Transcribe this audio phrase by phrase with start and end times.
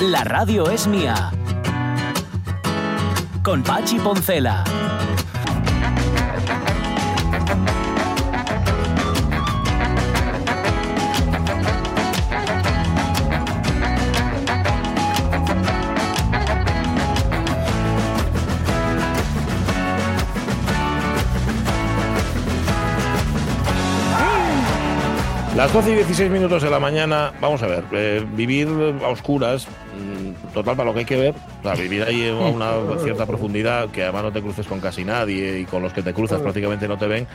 [0.00, 1.30] La radio es mía.
[3.42, 4.64] Con Pachi Poncela.
[25.60, 28.66] Las 12 y 16 minutos de la mañana, vamos a ver, eh, vivir
[29.04, 29.68] a oscuras,
[30.54, 34.02] total para lo que hay que ver, sea, vivir ahí a una cierta profundidad, que
[34.02, 36.98] además no te cruces con casi nadie y con los que te cruzas prácticamente no
[36.98, 37.26] te ven,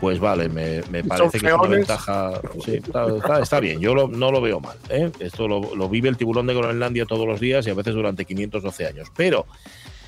[0.00, 2.40] pues vale, me, me parece que es una ventaja.
[2.64, 4.76] Sí, está, está- está bien, yo lo- no lo veo mal.
[4.88, 5.10] ¿eh?
[5.20, 8.24] Esto lo, lo vive el tiburón de Groenlandia todos los días y a veces durante
[8.24, 9.08] 512 años.
[9.16, 9.46] Pero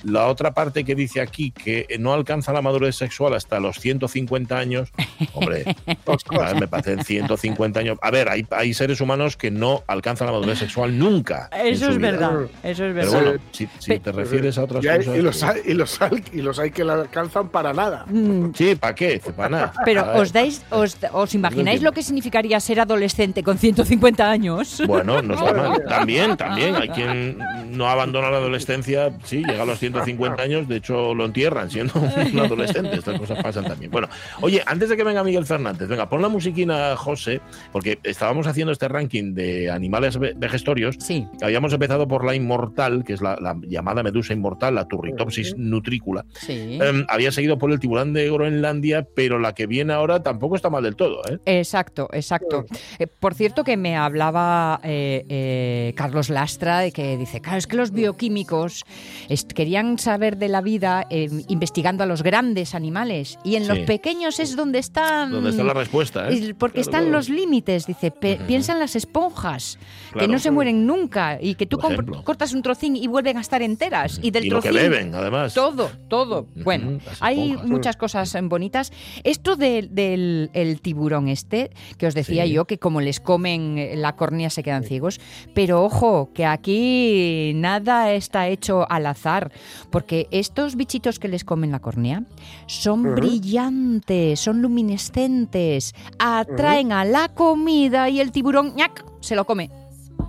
[0.05, 4.57] la otra parte que dice aquí que no alcanza la madurez sexual hasta los 150
[4.59, 4.91] años,
[5.35, 7.99] hombre, a ver, me parecen 150 años.
[8.03, 11.49] A ver, hay, hay seres humanos que no alcanzan la madurez sexual nunca.
[11.53, 12.11] Eso es vida.
[12.13, 13.23] verdad, eso es Pero verdad.
[13.23, 15.17] bueno, si, si te refieres a otras Y, hay- cosas.
[15.17, 18.05] y los pues- hay, y, los hay, y los hay que la alcanzan para nada.
[18.09, 19.21] Mm, Sí, ¿para qué?
[19.37, 19.73] Para nada.
[19.85, 24.83] Pero os dais, os, os imagináis lo que significaría ser adolescente con 150 años.
[24.87, 25.85] Bueno, no está mal.
[25.89, 26.75] También, también.
[26.83, 27.39] Hay quien
[27.71, 29.92] no abandona la adolescencia, sí, llega a los 150
[30.41, 32.97] años, de hecho lo entierran siendo un adolescente.
[32.97, 33.91] Estas cosas pasan también.
[33.91, 34.09] Bueno,
[34.41, 37.41] oye, antes de que venga Miguel Fernández, venga, pon la musiquina, José,
[37.73, 40.97] porque estábamos haciendo este ranking de animales ve- vegestorios.
[40.99, 41.27] Sí.
[41.43, 46.25] Habíamos empezado por la inmortal, que es la, la llamada medusa inmortal, la Turritopsis nutricula.
[46.35, 46.79] Sí.
[46.81, 50.71] Em, había seguido por el tiburón de Groenlandia, pero la que viene ahora tampoco está
[50.71, 51.39] mal del todo, ¿eh?
[51.47, 52.65] Exacto, exacto.
[52.99, 57.77] Eh, por cierto que me hablaba eh, Carlos Lastra de que dice, claro, es que
[57.77, 58.85] los bioquímicos
[59.29, 59.53] est-
[59.99, 64.57] saber de la vida eh, investigando a los grandes animales y en los pequeños es
[64.57, 65.31] donde están...
[65.31, 66.55] Donde está la respuesta, ¿eh?
[66.59, 67.17] Porque Claro, están claro.
[67.19, 69.79] los límites, dice, pe- piensa en las esponjas,
[70.19, 71.79] que no se mueren nunca y que tú
[72.25, 74.19] cortas un trocín y vuelven a estar enteras.
[74.23, 75.55] Y del Y lo que trocín, beben, además.
[75.55, 76.47] Todo, todo.
[76.57, 78.93] Bueno, hay muchas cosas eh, bonitas.
[79.25, 82.53] Esto de- del el tiburón este, que os decía Sí.
[82.53, 85.21] yo, que como les comen la córnea se quedan ciegos,
[85.55, 89.51] pero ojo, que aquí nada está hecho al azar,
[89.91, 92.23] porque estos bichitos que les comen la córnea
[92.67, 99.05] son brillantes, son luminescentes, atraen a la comida y el tiburón ¡ñac!
[99.21, 99.71] se lo come.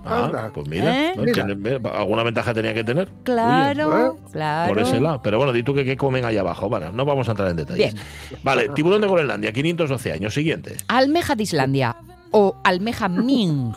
[0.06, 1.14] Ah, pues mira, ¿Eh?
[1.16, 1.24] ¿no?
[1.24, 3.08] Tiene- ve, alguna ventaja tenía que tener.
[3.22, 4.20] Claro, ¿eh?
[4.32, 4.74] claro.
[4.74, 5.22] Por ese lado.
[5.22, 6.68] Pero bueno, di tú que qué comen allá abajo.
[6.68, 7.94] Vale, no vamos a entrar en detalles.
[7.94, 8.04] Bien.
[8.42, 10.34] Vale, tiburón de Groenlandia, 512 años.
[10.34, 10.76] Siguiente.
[10.88, 11.96] Almeja de Islandia
[12.32, 13.72] o almeja Ming.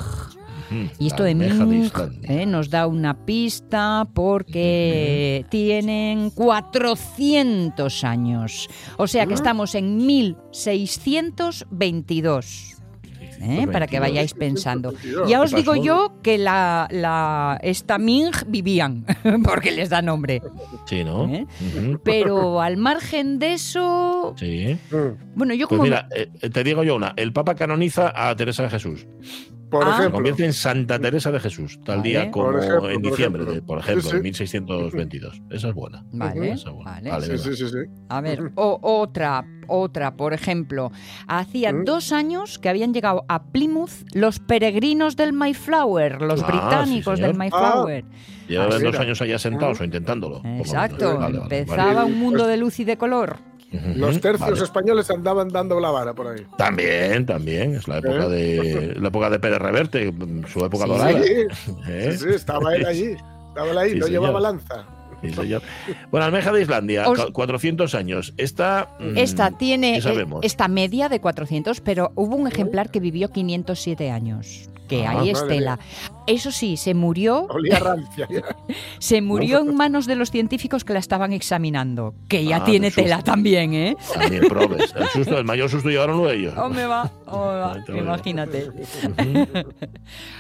[1.00, 2.20] Y esto de Ming Islandia.
[2.24, 8.68] eh, nos da una pista porque tienen 400 años.
[8.98, 12.77] O sea que estamos en 1622.
[13.42, 13.68] ¿Eh?
[13.72, 14.02] Para que 622.
[14.02, 14.92] vayáis pensando.
[14.92, 15.30] 622.
[15.30, 19.06] Ya os ¿Qué digo yo que la, la esta Ming vivían,
[19.44, 20.42] porque les da nombre.
[20.86, 21.28] Sí, ¿no?
[21.34, 21.46] ¿Eh?
[22.04, 24.78] Pero al margen de eso, Sí.
[25.36, 27.14] Bueno, yo Pues como mira, eh, te digo yo una.
[27.16, 29.08] El Papa canoniza a Teresa de Jesús.
[29.70, 29.88] Por Ah.
[29.88, 30.12] Se ejemplo.
[30.14, 32.10] convierte en Santa Teresa de Jesús, tal Vale.
[32.10, 33.54] día como Por ejemplo, en por diciembre, ejemplo.
[33.54, 34.16] de- por ejemplo, Sí, sí.
[34.16, 35.42] en 1622.
[35.52, 36.06] Esa es buena.
[36.14, 36.92] Vale, Esa es buena.
[36.92, 37.10] vale.
[37.12, 37.44] Vale, Sí, venga.
[37.44, 37.78] sí, sí, sí.
[38.08, 40.92] A ver, o- otra, otra, por ejemplo,
[41.28, 41.86] hacía ¿Mm?
[41.86, 47.22] dos años que habían llegado a Plymouth los peregrinos del Mayflower, los Ah, británicos sí,
[47.26, 47.36] del.
[47.36, 48.06] Mayflower.
[48.48, 50.36] Llevan Ah, dos años allá sentados o intentándolo.
[50.38, 50.68] por lo menos.
[50.68, 51.58] Exacto, Vale, vale, vale.
[51.60, 53.38] empezaba un mundo de luz y de color.
[53.96, 54.64] Los tercios vale.
[54.64, 56.46] españoles andaban dando la vara por ahí.
[56.58, 57.76] También, también.
[57.76, 60.14] Es la época de la época de Pérez Reverte,
[60.48, 60.90] su época Sí.
[60.90, 61.22] dorada.
[61.22, 61.34] Sí,
[61.90, 62.12] ¿Eh?
[62.14, 63.16] sí, sí, estaba él allí.
[63.50, 64.22] Estaba él ahí, Sí, no señor.
[64.22, 64.86] llevaba lanza.
[65.22, 65.62] Sí, señor.
[66.12, 68.34] Bueno, almeja de Islandia, Os- cu- 400 años.
[68.38, 70.40] Esta, mm, Esta tiene ¿qué eh, sabemos?
[70.44, 74.70] esta media de 400, pero hubo un ejemplar que vivió 507 años.
[74.88, 75.80] Que Ah, ahí madre Estela.
[76.28, 78.26] Eso sí, se murió, Olía rancia.
[79.00, 82.14] se murió en manos de los científicos que la estaban examinando.
[82.30, 83.98] Que ya Ah, tiene tela también, ¿eh?
[84.14, 84.94] También probes.
[84.96, 86.54] El, susto, el mayor susto llevaron ellos.
[86.58, 87.12] Hombre va, hombre va,
[87.88, 88.00] Digo.
[88.00, 88.70] imagínate.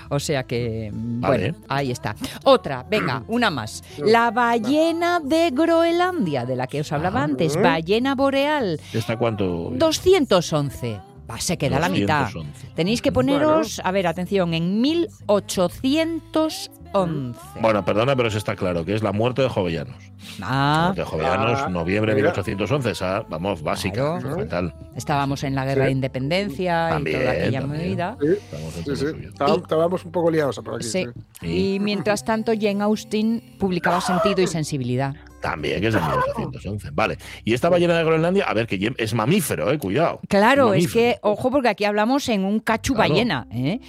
[0.09, 1.51] O sea que, mm, Vale.
[1.51, 2.15] bueno, ahí está.
[2.45, 3.83] Otra, venga, una más.
[3.97, 7.25] La ballena de Groenlandia, de la que os hablaba Ah.
[7.25, 9.71] antes, ballena boreal, ¿Esta cuánto?
[9.73, 10.99] 211.
[11.29, 12.21] Va, se queda la mitad.
[12.25, 12.67] 211.
[12.73, 14.81] Tenéis que poneros, a ver, atención, en
[16.93, 17.39] 1811.
[17.61, 19.95] Bueno, perdona, pero eso está claro, que es la muerte de Jovellanos.
[20.41, 22.29] Ah, Muerte de Jovellanos, Ah, noviembre de mira.
[22.31, 24.21] 1811, esa, vamos, básica, Claro.
[24.21, 24.73] fundamental.
[24.95, 25.93] estábamos en la guerra de Sí.
[25.93, 27.81] independencia También, y toda aquella también.
[27.89, 28.17] movida.
[28.85, 29.05] Sí, sí.
[29.27, 30.83] Estábamos, un poco liados por aquí.
[30.83, 31.05] Sí.
[31.05, 31.21] sí.
[31.41, 31.73] Sí.
[31.75, 35.15] Y mientras tanto, Jane Austen publicaba Sentido y Sensibilidad.
[35.41, 36.89] También, que es de 1811.
[36.93, 37.17] Vale.
[37.43, 40.19] Y esta ballena de Groenlandia, a ver, que es mamífero, eh, cuidado.
[40.27, 43.09] Claro, es que, ojo, porque aquí hablamos en un cachu Claro.
[43.09, 43.79] ballena, ¿eh?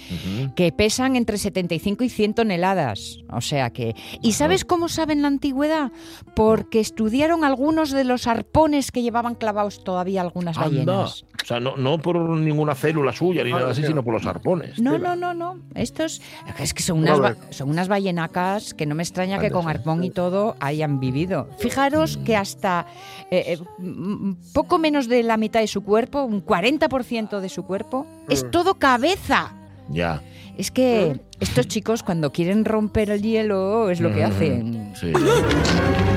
[0.55, 3.17] Que pesan entre 75 y 100 toneladas.
[3.31, 3.95] O sea que...
[4.21, 5.91] ¿Y sabes cómo saben la antigüedad?
[6.35, 10.69] Porque estudiaron algunos de los arpones que llevaban clavados todavía algunas Anda.
[10.69, 11.25] ballenas.
[11.41, 14.25] O sea, no, no por ninguna célula suya ni Ah, nada así, sino por los
[14.25, 14.79] arpones.
[14.79, 15.57] No, no, no, no.
[15.73, 16.21] Estos
[16.59, 19.69] es que son unas, son unas ballenacas que no me extraña que con sí.
[19.69, 21.49] arpón y todo hayan vivido.
[21.57, 22.85] Fijaros que hasta
[23.31, 27.63] eh, eh, mm, poco menos de la mitad de su cuerpo, un 40% de su
[27.63, 28.51] cuerpo, es Mm.
[28.51, 29.53] todo cabeza.
[29.89, 30.21] Ya.
[30.57, 34.27] Es que estos chicos cuando quieren romper el hielo es lo que Ujú.
[34.33, 34.91] hacen.
[34.95, 35.13] Sí.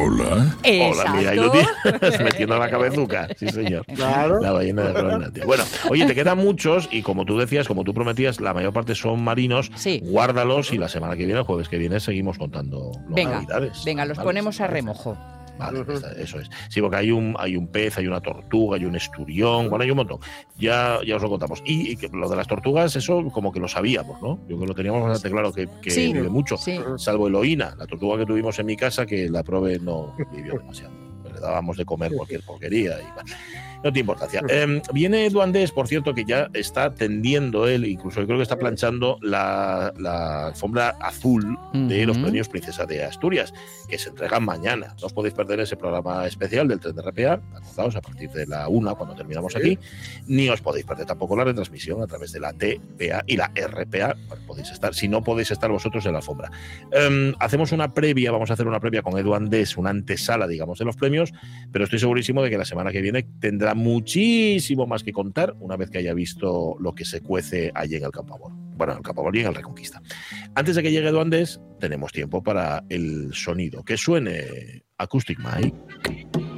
[0.00, 0.56] Hola.
[0.64, 3.28] Hola, mira, ahí lo tienes metiendo la cabezuca.
[3.36, 3.84] Sí, señor.
[3.86, 4.40] Claro.
[4.40, 5.44] La ballena de Groenlandia.
[5.44, 8.94] Bueno, oye, te quedan muchos y como tú decías, como tú prometías, la mayor parte
[8.94, 9.70] son marinos.
[9.74, 10.00] Sí.
[10.04, 13.84] Guárdalos y la semana que viene, el jueves que viene, seguimos contando Venga, localidades.
[13.84, 14.82] venga, los ponemos ¿te a parece?
[14.82, 15.16] remojo.
[15.58, 16.48] Vale, está- eso es.
[16.68, 19.90] Sí, porque hay un, hay un pez, hay una tortuga, hay un esturión, bueno, hay
[19.90, 20.18] un montón.
[20.56, 21.62] Ya, ya os lo contamos.
[21.64, 24.38] Y, y que lo de las tortugas, eso como que lo sabíamos, ¿no?
[24.48, 26.56] Yo que lo teníamos bastante claro que, que Sí, vive mucho.
[26.56, 26.78] Sí.
[26.96, 30.92] Salvo Eloína, la tortuga que tuvimos en mi casa, que la prove no vivió demasiado.
[31.24, 33.04] Le dábamos de comer cualquier porquería y
[33.84, 34.42] no tiene importancia.
[34.48, 38.42] Eh, viene Edu Andés, por cierto, que ya está tendiendo él, incluso yo creo que
[38.42, 43.52] está planchando la, la alfombra azul de los premios Princesa de Asturias,
[43.88, 44.94] que se entregan mañana.
[45.00, 48.46] No os podéis perder ese programa especial del tren de RPA, acordaos, a partir de
[48.46, 49.58] la una cuando terminamos Sí.
[49.58, 49.78] aquí,
[50.26, 54.14] ni os podéis perder tampoco la retransmisión a través de la TPA y la RPA.
[54.28, 56.50] Bueno, podéis estar, si no podéis estar vosotros en la alfombra.
[56.92, 60.78] Em, hacemos una previa, vamos a hacer una previa con Edu Andés, una antesala, digamos,
[60.78, 61.32] de los premios,
[61.72, 65.76] pero estoy segurísimo de que la semana que viene tendrá muchísimo más que contar una
[65.76, 68.52] vez que haya visto lo que se cuece allí en el Campo Amor.
[68.76, 70.00] Bueno, en el Campo Amor y en el Reconquista.
[70.54, 73.82] Antes de que llegue Edu Andés, tenemos tiempo para el sonido.
[73.82, 76.57] Que suene Acoustic Mike.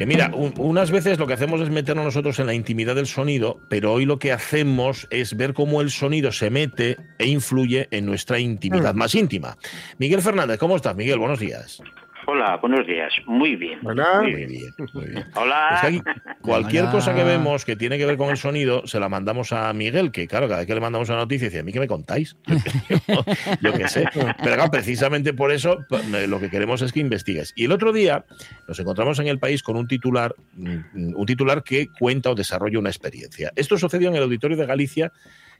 [0.00, 3.06] Que mira, un- unas veces lo que hacemos es meternos nosotros en la intimidad del
[3.06, 7.86] sonido, pero hoy lo que hacemos es ver cómo el sonido se mete e influye
[7.90, 9.58] en nuestra intimidad más íntima.
[9.98, 11.18] Miguel Fernández, ¿cómo estás, Miguel?
[11.18, 11.82] Buenos días.
[12.26, 13.12] Hola, buenos días.
[13.26, 13.78] Muy bien.
[13.82, 14.22] Buenas.
[14.22, 15.24] Muy bien, muy bien.
[15.34, 15.68] Hola.
[15.74, 16.92] Es que aquí cualquier Hola.
[16.92, 20.12] cosa que vemos que tiene que ver con el sonido, se la mandamos a Miguel,
[20.12, 22.36] que claro, cada vez que le mandamos una noticia dice, ¿a mí qué me contáis?
[23.60, 24.04] Yo qué sé.
[24.14, 27.52] Pero claro, precisamente por eso p- lo que queremos es que investigues.
[27.56, 28.24] Y el otro día
[28.68, 32.78] nos encontramos en el país con un titular, mm, un titular que cuenta o desarrolla
[32.78, 33.50] una experiencia.
[33.56, 35.12] Esto sucedió en el auditorio de Galicia,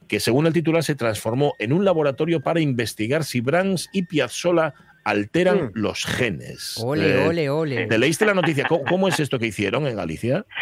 [0.09, 4.75] que según el titular se transformó en un laboratorio para investigar si Brahms y Piazzolla
[5.05, 5.71] alteran Mm.
[5.75, 6.79] los genes.
[6.85, 7.87] Ole, Eh, ole, ole.
[7.87, 8.65] ¿Te leíste la noticia?
[8.69, 10.45] ¿Cómo, cómo es esto que hicieron en Galicia?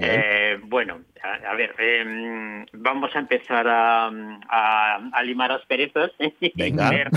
[0.00, 6.52] Eh, bueno, a, a ver, em, vamos a empezar a, a- a limar asperezas y
[6.54, 6.90] Venga.
[6.90, 7.08] ver,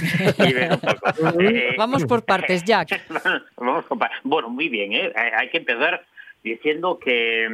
[0.48, 1.40] y ver un poco.
[1.42, 3.02] Eh, Vamos por partes, Jack.
[3.58, 5.12] Vamos con pa- Bueno, muy bien, ¿eh?
[5.38, 6.04] Hay que empezar
[6.44, 7.48] diciendo que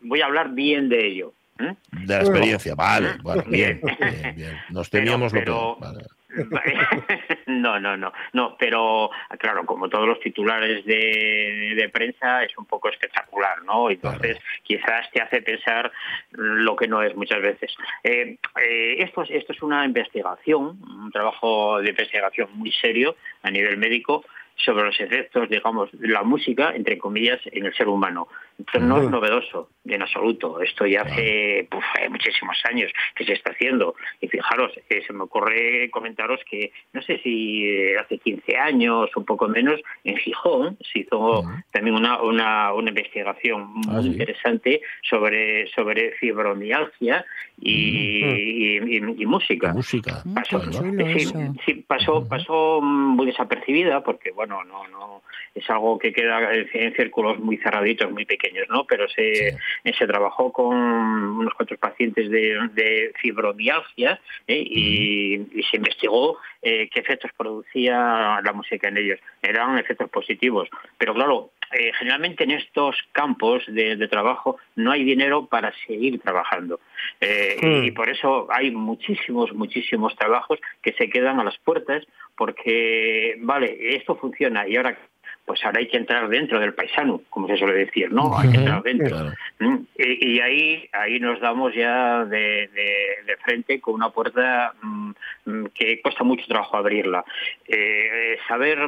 [0.00, 1.32] mm, voy a hablar bien de ello.
[1.60, 1.74] ¿eh?
[1.92, 4.34] De la experiencia, vale, bueno, bien, Bien.
[4.34, 4.56] bien.
[4.70, 5.76] Nos Pero- pero- lo peor.
[5.80, 6.06] vale.
[7.46, 12.66] No, no, no, no, pero claro, como todos los titulares de, de prensa es un
[12.66, 13.90] poco espectacular, ¿no?
[13.90, 15.92] Entonces quizás te hace pensar
[16.30, 17.74] lo que no es muchas veces.
[18.02, 23.50] Eh, eh, esto, es, esto es una investigación, un trabajo de investigación muy serio a
[23.50, 24.24] nivel médico
[24.56, 28.28] sobre los efectos, digamos, de la música, entre comillas, en el ser humano.
[28.58, 30.60] Esto no es novedoso, en absoluto.
[30.60, 33.94] Esto ya hace puf, muchísimos años que se está haciendo.
[34.20, 39.10] Y fijaros, eh, se me ocurre comentaros que, no sé si eh, hace 15 años,
[39.16, 41.50] un poco menos, en Gijón se hizo Ujú.
[41.72, 44.08] también una, una, una investigación muy Ah, sí.
[44.08, 47.24] interesante sobre, sobre fibromialgia
[47.60, 49.72] y, y- y- y música.
[49.72, 50.22] Música.
[50.24, 50.78] Mm, Pasó, chulo
[51.12, 51.26] sí,
[51.66, 55.22] sí, pasó, pasó mm, muy desapercibida porque, bueno, no, no
[55.54, 58.84] es algo que queda en en círculos muy cerraditos, muy pequeños pequeños, ¿no?
[58.84, 59.56] Pero se,
[59.96, 64.62] se trabajó con unos cuantos pacientes de, de fibromialgia ¿eh?
[64.64, 69.20] y, y se investigó eh, qué efectos producía la música en ellos.
[69.40, 70.68] Eran efectos positivos.
[70.98, 76.20] Pero claro, eh, generalmente en estos campos de, de trabajo no hay dinero para seguir
[76.20, 76.80] trabajando.
[77.20, 77.84] Eh, Hmm.
[77.84, 82.04] Y por eso hay muchísimos, muchísimos trabajos que se quedan a las puertas
[82.36, 84.98] porque, vale, esto funciona y ahora
[85.44, 88.36] pues ahora hay que entrar dentro del paisano, como se suele decir, ¿no?
[88.38, 89.16] Hay que entrar dentro.
[89.58, 94.72] Mm, Y, y ahí ahí nos damos ya de, de- de frente con una puerta
[94.82, 95.10] mm,
[95.46, 97.24] mm, que cuesta mucho trabajo abrirla.
[97.66, 98.78] Eh, saber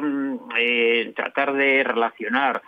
[0.57, 2.61] eh, tratar de relacionar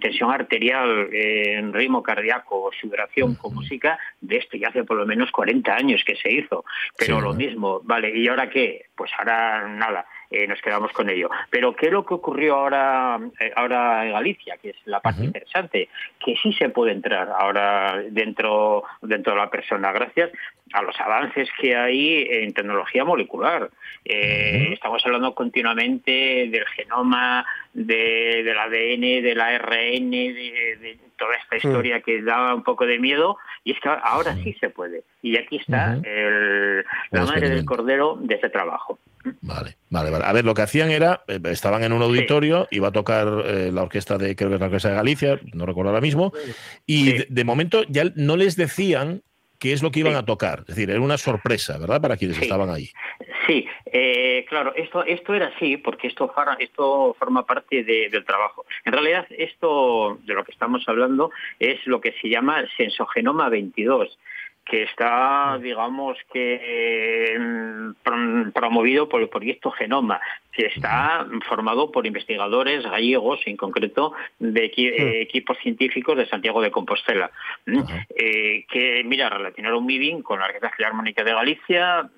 [0.00, 5.30] tensión arterial, eh, ritmo cardíaco, sudoración con música, de esto ya hace por lo menos
[5.30, 6.64] 40 años que se hizo.
[6.98, 8.86] Pero Sí, lo mismo, vale, ¿y ahora qué?
[8.96, 10.06] Pues ahora nada.
[10.30, 11.28] Eh, nos quedamos con ello.
[11.50, 14.56] Pero ¿qué es lo que ocurrió ahora, eh, ahora en Galicia?
[14.58, 15.88] Que es la parte interesante,
[16.24, 20.30] que sí se puede entrar ahora dentro, dentro de la persona, gracias
[20.72, 23.70] a los avances que hay en tecnología molecular.
[24.04, 24.70] Eh.
[24.72, 32.00] Estamos hablando continuamente del genoma, de, del ADN, del ARN, de, de toda esta historia
[32.00, 35.02] que da un poco de miedo, y es que ahora sí se puede.
[35.22, 38.98] Y aquí está el- la madre del cordero de ese trabajo.
[39.40, 40.24] Vale, vale, vale.
[40.24, 43.70] A ver, lo que hacían era, eh, estaban en un auditorio, iba a tocar eh,
[43.72, 46.32] la orquesta de, creo que es la orquesta de Galicia, no recuerdo ahora mismo,
[46.86, 47.12] y Sí.
[47.18, 49.22] de, de momento ya no les decían
[49.58, 50.18] qué es lo que iban Sí.
[50.18, 50.60] a tocar.
[50.60, 52.00] Es decir, era una sorpresa, ¿verdad?
[52.00, 52.42] Para quienes Sí.
[52.44, 52.90] estaban ahí.
[53.46, 58.66] Sí, eh, claro, esto, esto era así porque esto, esto forma parte de- del trabajo.
[58.84, 64.18] En realidad, esto de lo que estamos hablando es lo que se llama sensogenoma 22
[64.68, 67.38] que está, digamos, que
[68.04, 70.20] prom- promovido por el proyecto Genoma,
[70.52, 76.70] que está formado por investigadores gallegos, en concreto de eh, equipos científicos de Santiago de
[76.72, 77.30] Compostela.
[78.16, 82.10] Eh, que, mira, relacionaron muy bien con la Orquesta Filarmónica de Galicia,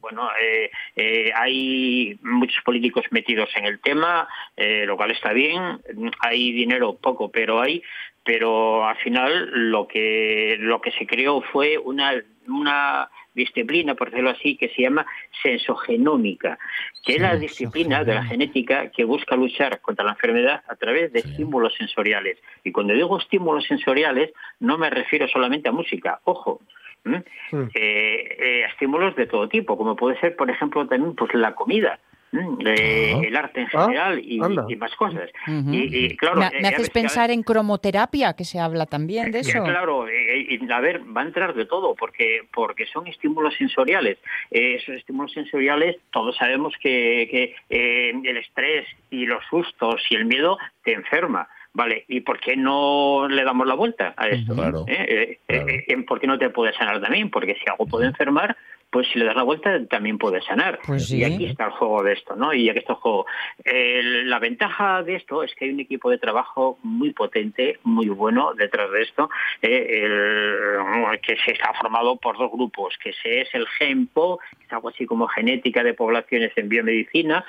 [0.00, 5.80] bueno, eh, eh, hay muchos políticos metidos en el tema, eh, lo cual está bien.
[6.20, 7.82] Hay dinero poco, pero hay.
[8.28, 12.12] Pero al final lo que lo que se creó fue una
[12.46, 15.06] una disciplina, por decirlo así, que se llama
[15.42, 16.58] sensogenómica,
[17.06, 21.10] que es la disciplina de la genética que busca luchar contra la enfermedad a través
[21.10, 21.30] de Sí.
[21.30, 22.36] estímulos sensoriales.
[22.64, 24.30] Y cuando digo estímulos sensoriales,
[24.60, 26.60] no me refiero solamente a música, ojo.
[27.06, 27.24] ¿m?
[27.52, 27.62] Mm.
[27.74, 31.98] eh, eh, estímulos de todo tipo, como puede ser, por ejemplo, también pues la comida,
[32.32, 32.56] ¿m?
[32.64, 33.20] Eh, Ah.
[33.26, 34.66] el arte en Ah, general y, anda.
[34.68, 35.30] y más cosas.
[35.46, 35.72] Ujú.
[35.72, 39.30] y, y, claro, me, eh, me ya haces pensar en cromoterapia, que se habla también
[39.32, 39.64] de ya, eso.
[39.64, 44.18] claro, eh, y, a ver, va a entrar de todo, porque porque son estímulos sensoriales.
[44.50, 50.14] Eh, esos estímulos sensoriales, todos sabemos que, que, eh, el estrés y los sustos y
[50.16, 51.48] el miedo te enferma.
[51.74, 54.54] Vale, ¿y por qué no le damos la vuelta a esto?
[54.54, 54.96] Claro, ¿Eh?
[54.98, 55.68] Eh, eh, claro.
[55.68, 57.30] eh, ¿Por qué no te puede sanar también?
[57.30, 58.56] Porque si algo puede enfermar,
[58.90, 60.78] pues si le das la vuelta también puede sanar.
[60.86, 62.54] Pues Y aquí está el juego de esto, ¿no?
[62.54, 63.26] Y aquí está el juego.
[63.64, 68.54] La ventaja de esto es que hay un equipo de trabajo muy potente, muy bueno
[68.54, 69.28] detrás de esto,
[69.62, 74.64] eh, el- que se está formado por dos grupos, que se- es el GEMPO, que
[74.64, 77.44] es algo así como genética de poblaciones en biomedicina,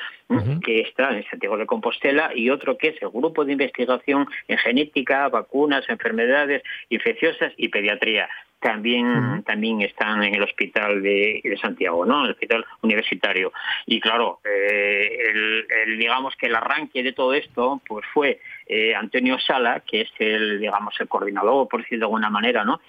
[0.63, 4.57] que está en Santiago de Compostela, y otro que es el grupo de investigación en
[4.57, 8.29] genética, vacunas, enfermedades infecciosas y pediatría
[8.59, 12.25] también también están en el hospital de, de Santiago, ¿no?
[12.25, 13.51] El hospital universitario.
[13.85, 18.93] Y claro, eh, el, el, digamos que el arranque de todo esto, pues fue eh,
[18.95, 22.79] Antonio Sala, que es el, digamos, el coordinador, por decirlo de alguna manera, ¿no?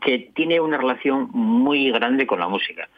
[0.00, 2.88] Que tiene una relación muy grande con la música.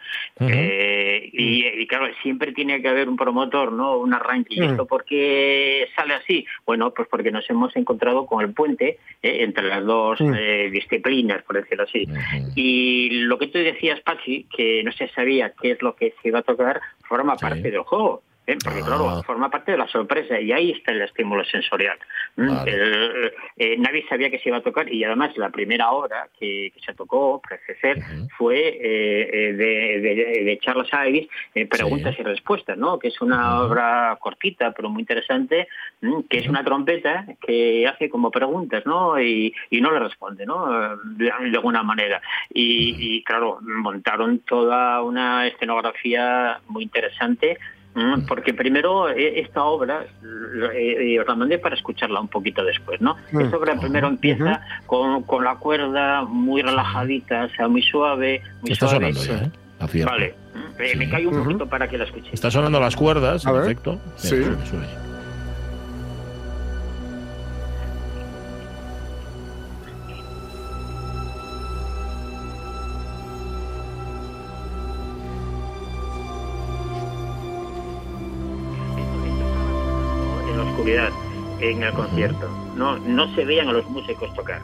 [0.40, 3.98] Eh, y, y, claro, siempre tiene que haber un promotor, ¿no?
[3.98, 4.54] Un arranque.
[4.54, 6.46] ¿Y esto por qué sale así?
[6.66, 10.34] Bueno, pues porque nos hemos encontrado con el puente eh, entre las dos Mm.
[10.38, 12.06] eh, disciplinas, por decirlo así.
[12.54, 16.28] Y lo que tú decías, Pachi, que no se sabía qué es lo que se
[16.28, 17.44] iba a tocar, forma Sí.
[17.44, 18.22] parte del juego.
[18.46, 18.56] ¿Eh?
[18.62, 18.86] Porque, Ah.
[18.86, 21.98] claro, forma parte de la sorpresa y ahí está el estímulo sensorial.
[22.36, 22.48] ¿m?
[22.52, 22.70] Vale.
[22.72, 26.70] El- eh, nadie sabía que se iba a tocar y además la primera obra que,
[26.74, 28.28] que se tocó, Ujú.
[28.36, 31.28] fue eh, de, de- de Charles Ives,
[31.68, 32.20] Preguntas Sí.
[32.22, 32.98] y Respuestas, ¿no?
[32.98, 35.68] que es una obra cortita pero muy interesante,
[36.02, 36.24] ¿m?
[36.28, 39.20] que es una trompeta que hace como preguntas ¿no?
[39.20, 40.96] y, y no le responde ¿no?
[41.04, 42.20] De, de alguna manera.
[42.52, 47.58] Y, y, claro, montaron toda una escenografía muy interesante.
[48.28, 50.04] Porque primero eh, esta obra
[50.74, 53.16] eh, eh, os la mandé para escucharla un poquito después, ¿no?
[53.32, 53.40] Mm.
[53.40, 58.72] Esta obra primero empieza con, con la cuerda muy relajadita, o sea, muy suave, muy
[58.72, 59.12] Está suave.
[59.14, 60.04] sonando ya, ¿eh?
[60.04, 60.34] Vale,
[60.78, 60.98] Eh, Sí.
[60.98, 62.34] me callo un poquito para que la escuchéis.
[62.34, 63.92] Está sonando las cuerdas, A en efecto.
[63.92, 64.36] Mira, Sí.
[81.70, 82.48] En el concierto.
[82.76, 84.60] No, no se veían a los músicos tocar.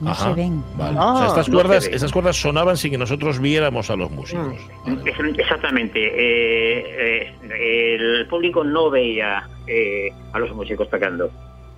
[0.00, 0.62] No Ajá, se ven.
[0.76, 0.96] Vale.
[1.00, 1.96] Ah, O sea, estas no cuerdas, se ve.
[1.96, 4.46] esas cuerdas sonaban sin que nosotros viéramos a los músicos.
[4.84, 5.10] Vale, vale.
[5.10, 5.98] Es- Exactamente.
[6.04, 11.30] eh, eh, el público no veía eh, a los músicos tocando.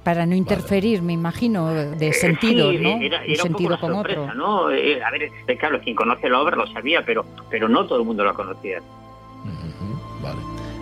[0.03, 2.89] Para no interferir, me imagino, de sentido, Sí, ¿no?
[3.01, 4.35] Era, Un era un poco sentido con sorpresa, otro.
[4.35, 4.71] ¿no?
[4.71, 7.99] Eh, a ver, eh, claro, quien conoce la obra lo sabía, pero, pero no todo
[8.01, 8.81] el mundo la conocía.
[10.23, 10.41] Vale.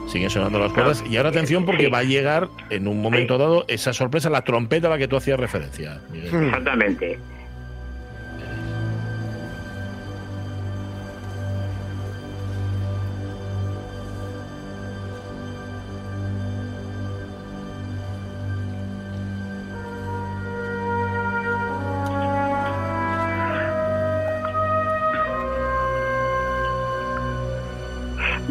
[0.09, 1.03] Siguen sonando las cuerdas.
[1.09, 1.91] Y ahora atención porque Sí.
[1.91, 5.17] va a llegar en un momento dado esa sorpresa, la trompeta a la que tú
[5.17, 6.01] hacías referencia.
[6.11, 6.45] Miguel.
[6.47, 7.19] Exactamente.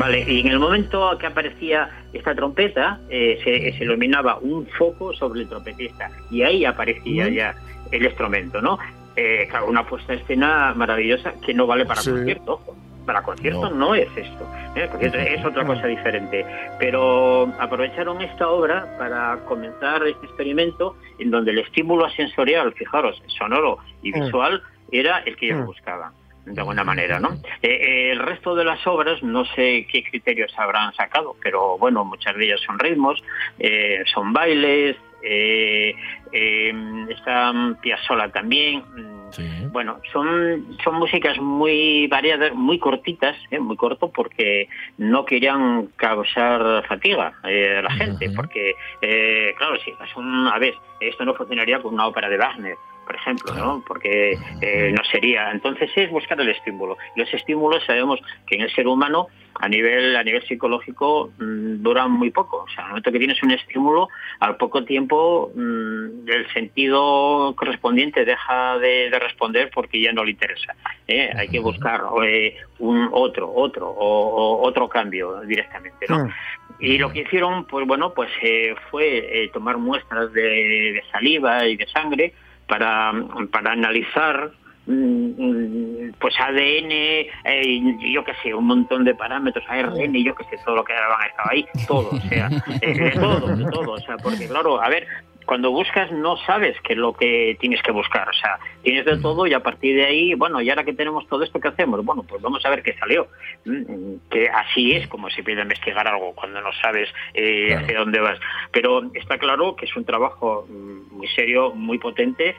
[0.05, 5.13] Vale, y en el momento que aparecía esta trompeta, eh, se, se iluminaba un foco
[5.13, 7.55] sobre el trompetista y ahí aparecía ya
[7.91, 8.77] el instrumento, ¿no?
[9.15, 12.12] Eh, claro, una puesta de escena maravillosa que no vale para Sí.
[12.12, 12.75] concierto, ojo.
[13.05, 13.75] Para concierto No.
[13.75, 14.89] no, es esto, ¿eh?
[15.38, 16.45] Es otra cosa diferente.
[16.79, 23.77] Pero aprovecharon esta obra para comenzar este experimento en donde el estímulo sensorial, fijaros, sonoro
[24.03, 26.12] y visual, era el que ellos buscaban
[26.45, 27.33] de alguna manera, ¿no?
[27.61, 32.05] Eh, eh, el resto de las obras no sé qué criterios habrán sacado, pero bueno,
[32.05, 33.21] muchas de ellas son ritmos,
[33.59, 35.95] eh, son bailes, eh,
[36.31, 36.73] eh,
[37.09, 38.83] está Piazzolla también.
[38.95, 39.43] mm, Sí.
[39.71, 43.59] Bueno, son, son músicas muy variadas, muy cortitas, ¿eh?
[43.59, 50.15] muy corto, porque no querían causar fatiga a la gente, porque, eh, claro, si es
[50.15, 52.75] un, a ver, esto no funcionaría con una ópera de Wagner,
[53.05, 53.53] por ejemplo.
[53.53, 53.83] ¿no?
[53.88, 55.51] Porque eh, no sería.
[55.51, 56.97] Entonces es buscar el estímulo.
[57.15, 61.81] Y los estímulos sabemos que en el ser humano, a nivel, a nivel psicológico, mm,
[61.81, 62.63] duran muy poco.
[62.63, 64.09] O sea, al momento que tienes un estímulo,
[64.39, 70.31] al poco tiempo mm, el sentido correspondiente deja de, de responder porque ya no le
[70.31, 70.75] interesa.
[71.07, 71.29] ¿eh?
[71.35, 76.25] Hay que buscar eh, un otro, otro, o, o otro cambio directamente, ¿no?
[76.25, 76.29] Mm.
[76.77, 81.77] Y lo que hicieron, pues bueno, pues eh, fue tomar muestras de, de saliva y
[81.77, 82.34] de sangre
[82.67, 83.13] para,
[83.51, 84.51] para analizar
[84.88, 90.58] mm, pues ADN, eh, yo qué sé, un montón de parámetros, ARN, yo qué sé,
[90.63, 92.49] todo lo que habían estado ahí, todo, o sea,
[92.82, 95.08] eh, todo, todo, o sea, porque claro, a ver,
[95.45, 99.17] cuando buscas no sabes qué es lo que tienes que buscar, o sea, tienes de
[99.17, 102.03] todo y a partir de ahí, bueno, y ahora que tenemos todo esto, ¿qué hacemos?
[102.03, 103.27] Bueno, pues vamos a ver qué salió.
[103.65, 107.86] Mm, Que así es como se pide investigar algo cuando no sabes eh, Claro.
[107.86, 108.39] hacia dónde vas.
[108.71, 112.55] Pero está claro que es un trabajo mm, muy serio, muy potente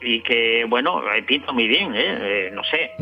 [0.00, 2.18] y que, bueno, pinta muy bien, ¿eh?
[2.20, 2.92] Eh, no sé.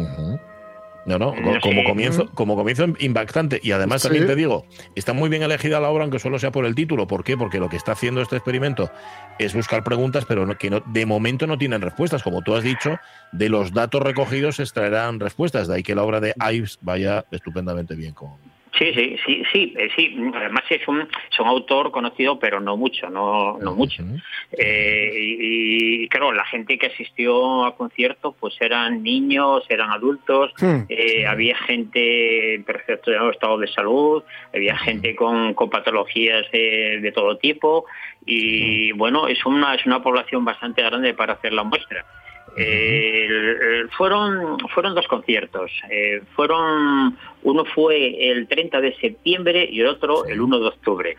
[1.06, 3.60] No, No co- como comienzo, como comienzo impactante.
[3.62, 4.08] Y además Sí.
[4.08, 7.06] también te digo, está muy bien elegida la obra, aunque solo sea por el título.
[7.06, 7.36] ¿Por qué?
[7.36, 8.90] Porque lo que está haciendo este experimento
[9.38, 12.22] es buscar preguntas, pero no- que no, de momento no tienen respuestas.
[12.22, 12.98] Como tú has dicho,
[13.32, 15.68] de los datos recogidos se extraerán respuestas.
[15.68, 18.30] De ahí que la obra de Ives vaya estupendamente bien con.
[18.78, 20.16] Sí, sí, sí, sí, eh, sí.
[20.34, 24.02] Además es un, es un autor conocido, pero no mucho, no, no mucho.
[24.52, 30.52] Eh, y, y, claro, la gente que asistió al concierto, pues eran niños, eran adultos,
[30.60, 30.82] Mm.
[30.88, 34.22] eh, había gente en perfecto estado de salud,
[34.54, 37.84] había gente con, con patologías de, de todo tipo
[38.24, 42.04] y bueno, es una, es una población bastante grande para hacer la muestra.
[42.58, 49.68] Eh, el- el- fueron fueron dos conciertos eh, fueron uno fue el 30 de septiembre
[49.70, 50.32] y el otro Sí.
[50.32, 51.16] el 1 de octubre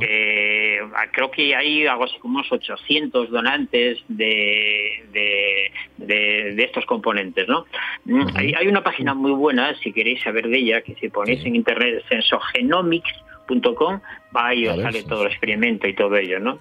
[0.00, 0.80] eh,
[1.12, 7.46] creo que hay algo así como unos 800 donantes de, de, de- de estos componentes,
[7.48, 7.66] ¿no?
[8.04, 11.40] Mm, hay, hay una página muy buena, si queréis saber de ella, que si ponéis
[11.42, 11.48] Sí.
[11.48, 14.00] en internet sensogenomics.com,
[14.34, 16.58] ahí A os sale sí, todo el experimento y todo ello, ¿no?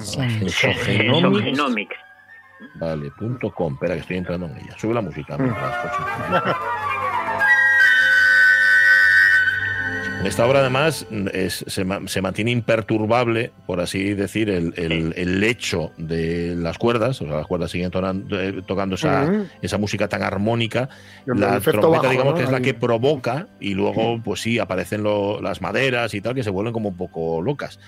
[0.00, 0.28] Sí.
[0.50, 1.96] Sensogenomics.
[2.74, 3.72] Vale, punto com.
[3.74, 4.74] Espera, que estoy entrando en ella.
[4.78, 5.36] Sube la música.
[10.24, 15.40] Esta obra, además, es- se, ma- se mantiene imperturbable, por así decir, el, el- el
[15.40, 17.22] lecho de las cuerdas.
[17.22, 19.24] O sea, las cuerdas siguen tonando- eh, tocando esa,
[19.62, 20.88] esa música tan armónica.
[21.26, 22.38] La trompeta, bajo, digamos, ¿no?
[22.38, 26.34] que es la que provoca, y luego, pues sí, aparecen lo- las maderas y tal,
[26.34, 27.78] que se vuelven como un poco locas.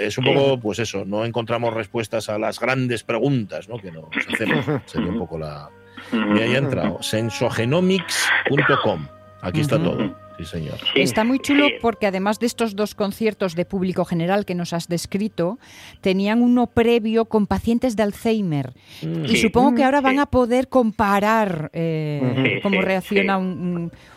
[0.00, 3.76] Es un poco, pues eso, no encontramos respuestas a las grandes preguntas ¿no?
[3.78, 4.64] que nos hacemos.
[4.86, 5.68] Sería un poco la.
[6.12, 9.06] Y ahí ha entrado, sensogenomics.com.
[9.42, 10.16] Aquí está todo.
[10.38, 10.78] Sí, señor.
[10.94, 11.74] Sí, Está muy chulo sí.
[11.80, 15.58] porque además de estos dos conciertos de público general que nos has descrito,
[16.02, 18.74] tenían uno previo con pacientes de Alzheimer.
[19.02, 19.36] Y Sí.
[19.36, 20.04] supongo que ahora Sí.
[20.04, 23.44] van a poder comparar eh, Sí, cómo sí, reacciona sí.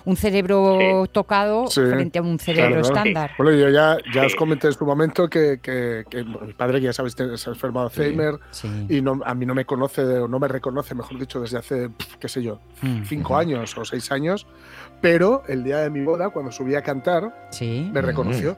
[0.05, 1.82] un, cerebro tocado Sí.
[1.82, 3.32] frente a un cerebro Claro, estándar.
[3.38, 6.86] Bueno, yo ya, ya os comenté en su momento que, que- que mi padre, que
[6.86, 8.67] ya sabéis, tiene- se ha enfermado de Alzheimer Sí.
[8.89, 11.89] y no, a mí no me conoce, o no me reconoce, mejor dicho, desde hace,
[12.19, 13.03] qué sé yo, Mm.
[13.05, 14.45] cinco años o seis años.
[15.01, 17.89] Pero el día de mi boda, cuando subí a cantar, Sí.
[17.93, 18.58] me reconoció.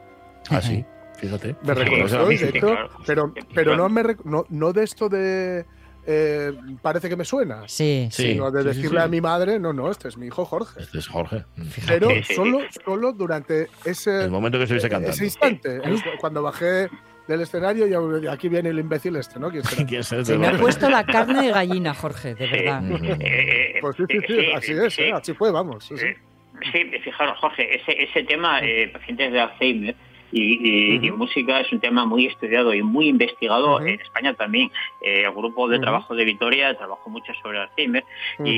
[0.50, 0.84] Ah, sí,
[1.18, 1.56] fíjate.
[1.64, 2.90] Me reconoció, de hecho, claro.
[3.06, 5.66] pero, pero no, me, rec- no, no de esto de
[6.08, 8.32] eh, parece que me suena, Sí, Sí.
[8.34, 9.06] sino de sí, sí, decirle sí.
[9.06, 10.82] a mi madre, no, no, este es mi hijo Jorge.
[10.82, 11.46] Este es Jorge.
[11.88, 15.14] Pero Sí, sí, solo, solo durante ese, El momento que estuviese cantando.
[15.14, 15.80] ese instante,
[16.20, 16.90] cuando bajé
[17.28, 17.86] del escenario
[18.20, 19.52] y aquí viene el imbécil este, ¿no?
[19.52, 19.86] ¿Quién será?
[19.88, 22.84] ¿Quién se Se me ha puesto la carne de gallina, Jorge, de verdad.
[22.84, 23.06] Ujú.
[23.06, 25.02] Eh, eh, Pues sí, sí, sí, sí, así es, sí.
[25.04, 25.12] ¿eh?
[25.14, 25.88] así fue, vamos.
[26.72, 29.96] Sí, fijaros, Jorge, ese, ese tema, eh, pacientes de Alzheimer
[30.34, 34.72] y, y- música es un tema muy estudiado y muy investigado en España también.
[35.06, 38.04] Eh, el grupo de trabajo de Vitoria trabajó mucho sobre Alzheimer
[38.46, 38.52] y,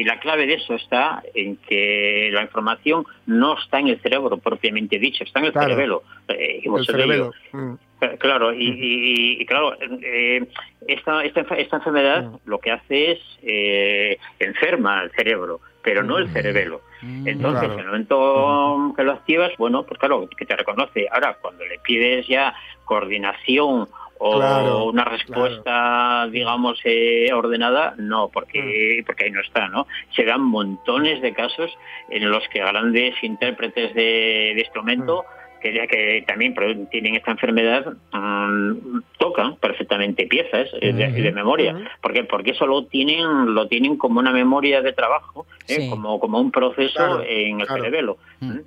[0.00, 4.36] y la clave de eso está en que la información no está en el cerebro
[4.38, 5.68] propiamente dicho, está en el Claro.
[5.68, 6.02] cerebelo.
[6.28, 7.32] Eh, y El cerebelo.
[7.52, 7.74] Mm.
[8.18, 10.46] Claro, y, claro, eh,
[10.88, 16.18] esta, esta, enfe- esta enfermedad lo que hace es eh, enferma al cerebro, pero no
[16.18, 16.82] el cerebelo.
[17.02, 17.28] Mm.
[17.28, 17.74] Entonces, Claro.
[17.74, 21.08] en el momento que lo activas, bueno, pues claro, que te reconoce.
[21.10, 23.88] Ahora, cuando le pides ya coordinación
[24.22, 29.86] o Claro, una respuesta, digamos, eh, ordenada, no, porque, porque ahí no está, ¿no?
[30.14, 31.70] Se dan montones de casos
[32.10, 35.24] en los que grandes intérpretes de, de instrumento
[35.60, 36.54] que, ya que también
[36.90, 41.84] tienen esta enfermedad mm, tocan perfectamente piezas eh, de, de memoria Ujú.
[42.02, 45.74] porque porque eso lo tienen lo tienen como una memoria de trabajo ¿eh?
[45.80, 45.90] Sí.
[45.90, 47.82] como como un proceso Claro, en el claro.
[47.82, 48.52] cerebelo Mm.
[48.52, 48.60] ¿eh?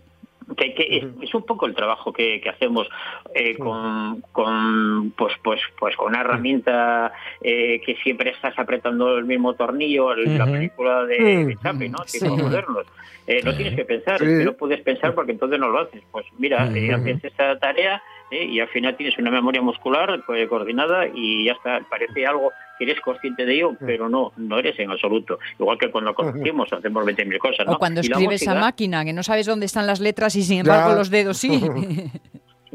[0.58, 2.88] Que, que es, es un poco el trabajo que, que hacemos
[3.34, 9.26] eh, con, con pues pues pues con una herramienta eh, que siempre estás apretando el
[9.26, 12.20] mismo tornillo el- la película de, de no Sí.
[12.30, 12.86] modernos.
[13.26, 14.26] Eh, no tienes que pensar Sí.
[14.44, 16.04] no puedes pensar porque entonces no lo haces.
[16.12, 18.02] Pues mira eh, haces esa tarea
[18.34, 22.52] eh, y al final tienes una memoria muscular pues, coordinada y ya está parece algo
[22.78, 26.72] que eres consciente de ello pero no no eres en absoluto igual que cuando conducimos
[26.74, 27.74] hacemos 20.000 cosas ¿no?
[27.74, 30.90] O cuando escribes a máquina, que no sabes dónde están las letras y sin embargo
[30.92, 30.96] Ya.
[30.96, 31.62] los dedos sí.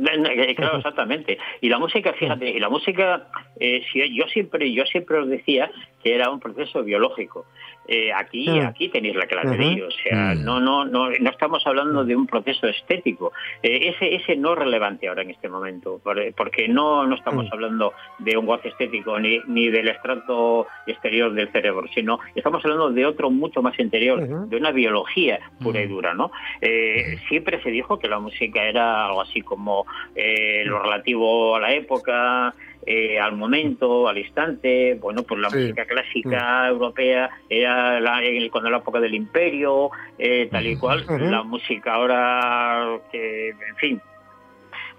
[0.01, 1.38] Eh, Claro, exactamente.
[1.61, 3.27] Y la música, fíjate, y la música,
[3.59, 5.73] eh, si- yo siempre, yo siempre os decía
[6.05, 7.47] que era un proceso biológico.
[7.90, 8.66] Eh, aquí, Mm.
[8.66, 9.72] aquí tenéis la clave de Ujú.
[9.74, 9.87] ello.
[9.88, 10.44] O sea, Mm.
[10.44, 13.33] no, no, no, no estamos hablando de un proceso estético.
[13.62, 17.46] Eh, ese, ese no es relevante ahora en este momento, por- porque no, no estamos
[17.46, 17.53] Mm.
[17.55, 22.90] hablando de un goce estético ni, ni del estrato exterior del cerebro, sino estamos hablando
[22.90, 25.90] de otro mucho más interior, de una biología pura y Mm.
[25.90, 26.31] dura, ¿no?
[26.61, 31.61] Eh, siempre se dijo que la música era algo así como eh, lo relativo a
[31.61, 32.55] la época,
[32.90, 34.94] eh, al momento, al instante.
[34.98, 35.59] Bueno, pues la Sí.
[35.59, 41.05] música clásica europea era la, el- cuando la época del imperio, eh, tal y cual.
[41.07, 44.01] La música ahora, que, en fin,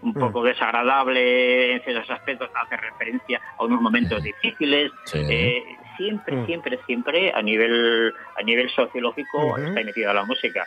[0.04, 0.19] un Mm.
[0.19, 4.91] poco desagradable en ciertos aspectos, hace referencia a unos momentos difíciles.
[5.06, 5.19] Sí.
[5.28, 5.63] Eh,
[5.97, 6.45] siempre, Mm.
[6.45, 10.65] siempre, siempre a nivel a nivel sociológico está metida la música.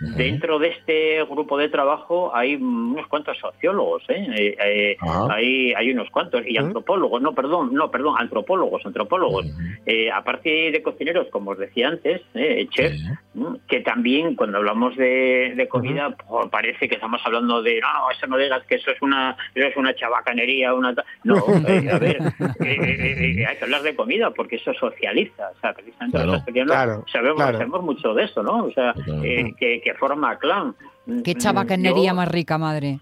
[0.00, 4.26] Dentro de este grupo de trabajo hay unos cuantos sociólogos, ¿eh?
[4.36, 4.96] Eh, eh,
[5.30, 9.46] hay, hay unos cuantos, y antropólogos, no, perdón, no, perdón, antropólogos, antropólogos.
[9.86, 13.02] Eh, aparte de cocineros, como os decía antes, eh, chefs,
[13.68, 18.26] que también cuando hablamos de, de comida pues, parece que estamos hablando de no, eso
[18.26, 21.04] no digas que eso es una eso es una chabacanería, una ta-".
[21.24, 22.18] no, a ver,
[22.60, 26.32] hay que hablar de comida porque eso socializa, o sea, precisamente Claro.
[26.32, 27.58] los Claro, sabemos, claro.
[27.58, 28.64] sabemos mucho de eso, ¿no?
[28.64, 30.74] O sea, eh, que, que forma clan.
[31.22, 33.00] Qué Mm, chabacanería yo- más rica, madre.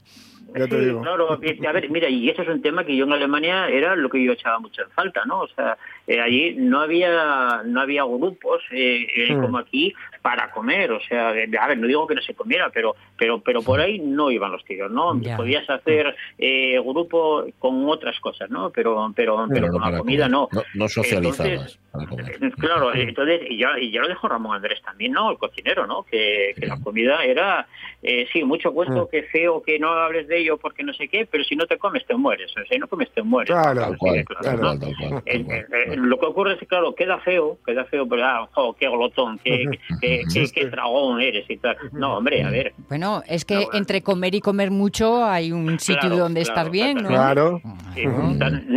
[0.54, 1.02] Ya te Sí, digo.
[1.02, 4.08] claro, a ver, mira, y eso es un tema que yo en Alemania era lo
[4.08, 5.40] que yo echaba mucho en falta, ¿no?
[5.40, 9.40] O sea, eh, allí no había no había grupos eh, eh, Mm.
[9.42, 12.70] como aquí para comer, o sea, de- a ver, no digo que no se comiera,
[12.70, 15.20] pero pero pero por ahí no iban los tiros, ¿no?
[15.20, 15.36] Ya.
[15.36, 18.70] Podías hacer eh, grupo con otras cosas, ¿no?
[18.70, 20.30] Pero pero pero Pero no con la comida comer.
[20.30, 20.48] no.
[20.52, 22.38] No, no socializabas Entonces, para comer.
[22.42, 25.30] Eh, Claro, entonces, y ya, y ya lo dijo Ramón Andrés también, ¿no?
[25.30, 26.04] El cocinero, ¿no?
[26.04, 27.66] Que, que la comida era,
[28.02, 29.08] eh, sí, mucho cuento, Mm.
[29.10, 32.04] que feo, que no hables de porque no sé qué, pero si no te comes
[32.06, 33.54] te mueres, o sea, si no comes te mueres.
[33.54, 34.78] Claro, claro,
[35.26, 38.88] Eh, lo que ocurre es que, claro, queda feo, queda feo, pero, ah, jo, qué
[38.88, 39.64] glotón, qué,
[40.00, 41.76] qué, qué, qué dragón eres y tal.
[41.92, 43.78] No, hombre, a ver, Bueno, es que No, bueno.
[43.78, 47.08] entre comer y comer mucho hay un sitio Claro, donde claro, estar bien, ¿no?
[47.08, 47.60] Claro.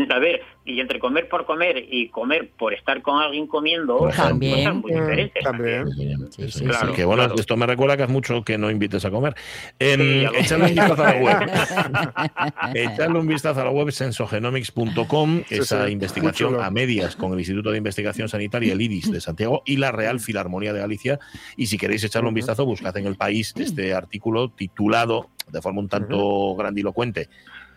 [0.09, 4.09] A ver, y entre comer por comer y comer por estar con alguien comiendo, son
[4.09, 4.49] ejemplo.
[4.49, 5.43] cosas muy diferentes.
[5.43, 5.85] también.
[6.31, 7.39] Sí, sí, Claro, que bueno, claro.
[7.39, 9.35] esto me recuerda que hace mucho que no invites a comer.
[9.77, 10.73] Em, lo echadle un sé.
[10.73, 11.51] vistazo a la web.
[12.73, 17.69] echadle un vistazo a la web sensogenomics.com, esa sí, investigación a medias con el Instituto
[17.71, 21.19] de Investigación Sanitaria, el IRIS de Santiago y la Real Filarmonía de Galicia.
[21.57, 25.79] Y si queréis echarle un vistazo, buscad en el país este artículo titulado de forma
[25.81, 27.29] un tanto grandilocuente.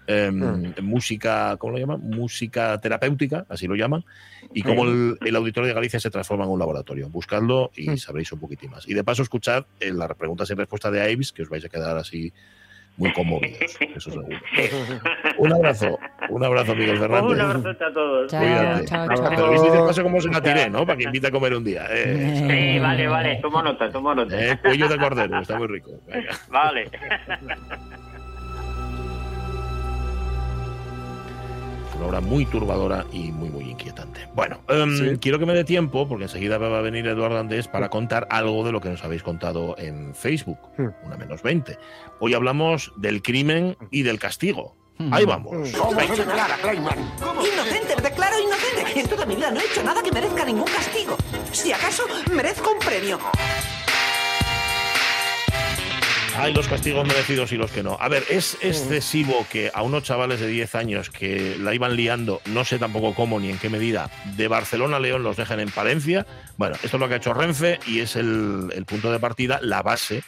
[0.08, 2.00] Em, música, ¿cómo lo llaman?
[2.02, 4.04] Música terapéutica, así lo llaman,
[4.52, 7.08] y cómo el, el auditorio de Galicia se transforma en un laboratorio.
[7.10, 8.88] Buscadlo y sabréis un poquitín más.
[8.88, 11.68] Y de paso, escuchad eh, las preguntas y respuestas de Aves, que os vais a
[11.68, 12.32] quedar así
[12.96, 13.60] muy conmovidos,
[13.94, 14.26] eso seguro.
[15.38, 15.96] Un abrazo,
[16.30, 17.30] un abrazo, Miguel Fernández.
[17.30, 18.28] Un abrazo a todos.
[18.28, 18.84] Chao, Cuídate.
[18.86, 19.50] chao, Pero chao.
[19.52, 20.84] viste paso cómo se la tiré, ¿no?
[20.84, 21.86] Para que invite a comer un día.
[21.90, 22.34] Eh,
[22.74, 24.34] Sí, vale, vale, tomo nota, tomo nota.
[24.44, 25.92] eh, cuello de cordero, está muy rico.
[26.08, 26.30] Venga.
[26.50, 26.90] Vale.
[31.98, 34.28] una obra muy turbadora y muy, muy inquietante.
[34.34, 35.18] Bueno, em, Sí.
[35.20, 38.64] quiero que me dé tiempo, porque enseguida va a venir Eduardo Andés para contar algo
[38.64, 40.88] de lo que nos habéis contado en Facebook, Hmm.
[41.04, 41.78] una menos 20.
[42.20, 44.76] Hoy hablamos del crimen y del castigo.
[45.12, 45.52] Ahí vamos.
[45.52, 45.68] Venga.
[47.52, 49.00] Inocente, me declaro inocente.
[49.00, 51.16] En toda mi vida no he hecho nada que merezca ningún castigo.
[51.52, 53.18] Si acaso merezco un premio.
[56.38, 57.96] Hay los castigos merecidos y los que no.
[58.00, 62.40] A ver, es excesivo que a unos chavales de 10 años que la iban liando,
[62.46, 65.70] no sé tampoco cómo ni en qué medida, de Barcelona a León los dejen en
[65.70, 66.26] Palencia.
[66.56, 69.58] Bueno, esto es lo que ha hecho Renfe y es el, el punto de partida,
[69.62, 70.22] la base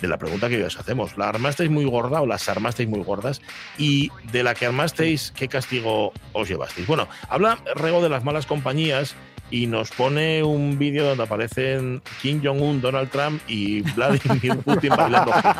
[0.00, 1.16] de la pregunta que hoy os hacemos.
[1.16, 3.40] ¿La armasteis muy gorda o las armasteis muy gordas?
[3.78, 6.88] Y de la que armasteis, ¿qué castigo os llevasteis?
[6.88, 9.14] Bueno, habla Rego de las malas compañías
[9.52, 15.30] y nos pone un vídeo donde aparecen Kim Jong-un, Donald Trump y Vladimir Putin bailando.
[15.30, 15.52] juntos.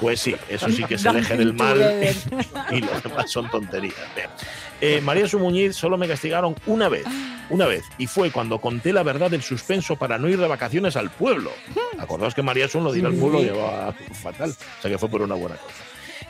[0.00, 1.76] Pues sí, eso sí que es el eje del mal
[2.70, 3.96] y los demás son tonterías.
[4.80, 7.04] Eh, María Sumuñiz solo me castigaron una vez,
[7.50, 10.94] una vez, y fue cuando conté la verdad del suspenso para no ir de vacaciones
[10.94, 11.50] al pueblo.
[11.98, 15.08] Acordaos que María Sun lo de ir al pueblo llevaba fatal, o sea que fue
[15.08, 15.74] por una buena cosa.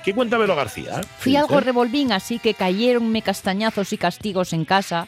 [0.03, 1.03] ¿Qué cuenta Vero García?
[1.19, 5.07] Fui ¿Qué algo revolvín, así que cayeronme castañazos y castigos en casa,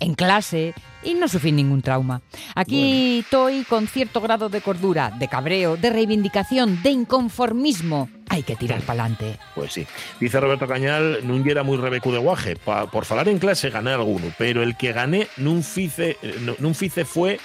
[0.00, 2.20] en clase, y no sufrí ningún trauma.
[2.54, 8.08] Aquí estoy con cierto grado de cordura, de cabreo, de reivindicación, de inconformismo.
[8.28, 9.38] Hay que tirar para adelante.
[9.54, 9.86] Pues sí.
[10.20, 12.56] Dice Roberto Cañal, nun era muy rebecu de guaje.
[12.56, 16.74] Pa- por falar en clase gané alguno, pero el que gané nun fice, eh, nun
[16.74, 17.40] fice fue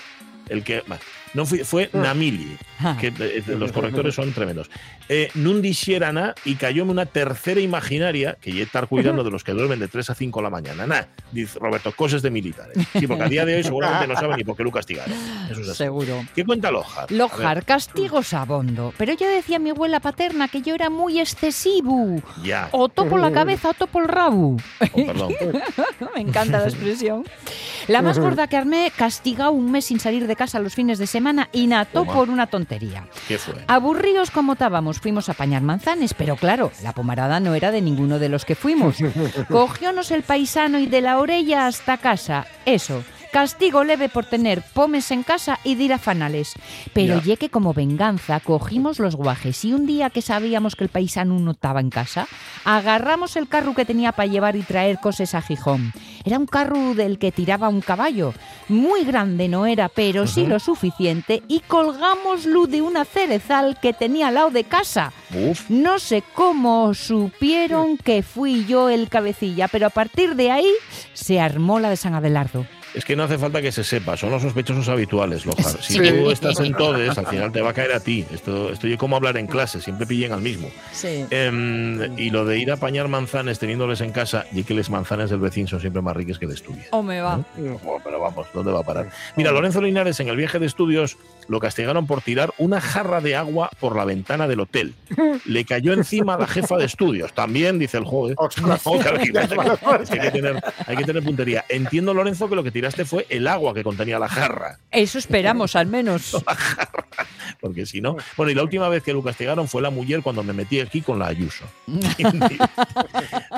[0.49, 0.83] el que...
[1.35, 2.55] non fue Namili,
[2.99, 4.69] que eh, los correctores son tremendos.
[5.07, 9.43] Eh, nun dixera na y cayóme una tercera imaginaria, que ya estar cuidando de los
[9.43, 10.85] que duermen de 3 a 5 de la mañana.
[10.85, 12.75] Nah, dice Roberto, cosas de militares.
[12.99, 15.13] Sí, porque a día de hoy seguramente no saben ni por qué lo castigaron.
[15.49, 15.77] Eso es así.
[15.77, 16.25] Seguro.
[16.35, 17.11] ¿Qué cuenta Lojar?
[17.11, 18.93] Lojar, castigos abondo.
[18.97, 22.21] Pero yo decía a mi abuela paterna que yo era muy excesivo.
[22.43, 24.57] Ya, O topo la cabeza o topo el rabo.
[24.93, 25.33] oh, perdón.
[26.15, 27.23] Me encanta la expresión.
[27.87, 31.07] La más gorda que armé castigado un mes sin salir de casa los fines de
[31.07, 32.64] semana y nató por una tontería.
[33.27, 33.63] ¿Qué fue?
[33.67, 38.19] Aburridos como estábamos, fuimos a apañar manzanes, pero claro, la pomarada no era de ninguno
[38.19, 38.97] de los que fuimos.
[39.49, 42.45] Cogiónos el paisano y de la orella hasta casa.
[42.65, 43.03] Eso.
[43.35, 46.53] Castigo leve por tener pomes en casa y de ir a fanales.
[46.93, 47.35] Pero Ya.
[47.35, 51.51] que como venganza cogimos los guajes y un día que sabíamos que el paisano no
[51.51, 52.29] estaba en casa,
[52.63, 55.91] agarramos el carro que tenía para llevar y traer cosas a Gijón.
[56.23, 58.33] Era un carro del que tiraba un caballo.
[58.69, 64.29] Muy grande no era, pero sí lo suficiente y colgámoslo de una cerezal que tenía
[64.29, 65.11] al lado de casa.
[65.33, 70.71] Uf, No sé cómo supieron que fui yo el cabecilla, pero a partir de ahí
[71.11, 72.65] se armó la de San Abelardo.
[72.95, 75.65] Es que no hace falta que se sepa, son los sospechosos habituales, Lojar.
[75.81, 75.99] Si Sí.
[75.99, 78.25] tú estás en todes, al final te va a caer a ti.
[78.33, 80.69] Esto, esto es como hablar en clase, siempre pillen al mismo.
[80.93, 81.25] Sí.
[81.29, 85.29] Em, y lo de ir a apañar manzanes teniéndoles en casa, y que les manzanas
[85.29, 86.87] del vecino son siempre más ricas que les tuyas.
[86.91, 87.41] O me va.
[87.83, 89.09] Oh, pero vamos, ¿dónde va a parar?
[89.35, 93.35] Mira, Lorenzo Linares en el viaje de estudios lo castigaron por tirar una jarra de
[93.35, 94.93] agua por la ventana del hotel.
[95.45, 97.33] Le cayó encima a la jefa de estudios.
[97.33, 98.29] También, dice el juego.
[98.31, 98.35] ¿eh?
[98.37, 98.81] Ostras.
[98.85, 98.93] No,
[100.09, 101.65] hay, que tener, hay que tener puntería.
[101.69, 104.77] Entiendo, Lorenzo, que lo que tiraste fue el agua que contenía la jarra.
[104.91, 106.37] Eso esperamos, al menos.
[107.59, 108.15] Porque si no.
[108.37, 111.01] Bueno, y la última vez que lo castigaron fue la mujer cuando me metí aquí
[111.01, 111.65] con la Ayuso.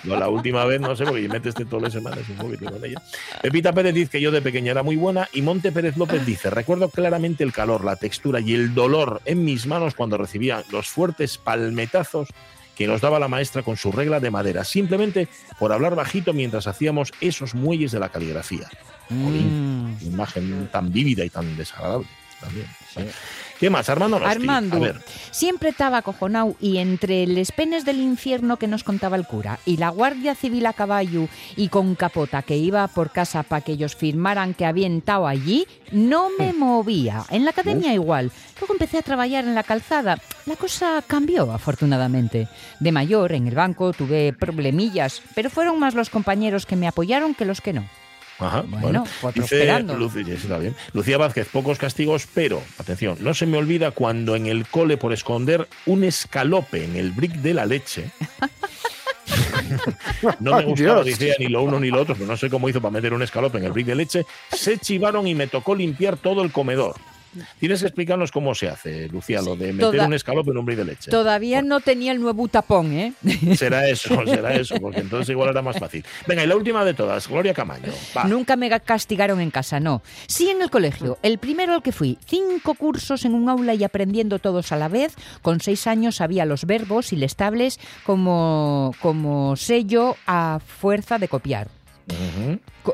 [0.03, 3.01] no, la última vez, no sé, porque metes todas las semanas un poquito con ella.
[3.41, 5.27] Pepita Pérez dice que yo de pequeña era muy buena.
[5.33, 9.43] Y Monte Pérez López dice: Recuerdo claramente el calor, la textura y el dolor en
[9.43, 12.29] mis manos cuando recibía los fuertes palmetazos
[12.77, 15.27] que nos daba la maestra con su regla de madera, simplemente
[15.59, 18.69] por hablar bajito mientras hacíamos esos muelles de la caligrafía.
[19.09, 19.93] Mm.
[20.01, 22.07] imagen tan vívida y tan desagradable
[22.39, 22.67] también.
[22.93, 23.01] ¿sí?
[23.59, 23.89] ¿Qué más?
[23.89, 24.31] Armando Nosti.
[24.31, 25.01] Armando, A ver.
[25.31, 29.77] siempre estaba acojonado y entre les penes del infierno que nos contaba el cura y
[29.77, 33.95] la Guardia Civil a caballo y con capota que iba por casa para que ellos
[33.95, 37.23] firmaran que habían estado allí, no me movía.
[37.31, 38.31] En la academia igual.
[38.59, 40.19] Luego empecé a trabajar en la calzada.
[40.45, 42.47] La cosa cambió, afortunadamente.
[42.79, 47.33] De mayor, en el banco, tuve problemillas, pero fueron más los compañeros que me apoyaron
[47.33, 47.87] que los que no.
[48.39, 49.67] Ajá, Bueno, Dice
[50.33, 50.75] está bien.
[50.93, 55.11] Lucía Vázquez, pocos castigos, pero, atención, no se me olvida cuando en el cole por
[55.11, 58.11] esconder un escalope en el brick de la leche.
[60.39, 62.79] no me gustaba, decía, ni lo uno ni lo otro, pero no sé cómo hizo
[62.79, 64.25] para meter un escalope en el brick de leche.
[64.51, 66.95] Se chivaron y me tocó limpiar todo el comedor.
[67.59, 70.65] Tienes que explicarnos cómo se hace, Lucía, lo de meter Toda- un escalope en un
[70.65, 71.11] brick de leche.
[71.11, 73.13] Todavía no tenía el nuevo tapón, ¿eh?
[73.55, 76.03] Será eso, será eso, porque entonces igual era más fácil.
[76.25, 77.91] Venga, y la última de todas, Gloria Camaño.
[78.15, 78.23] Va.
[78.23, 80.01] Nunca me castigaron en casa, no.
[80.27, 81.17] Sí en el colegio.
[81.21, 82.17] El primero al que fui.
[82.25, 85.13] Cinco cursos en un aula y aprendiendo todos a la vez.
[85.41, 91.67] Con seis años sabía los verbos y estables como, como sello a fuerza de copiar.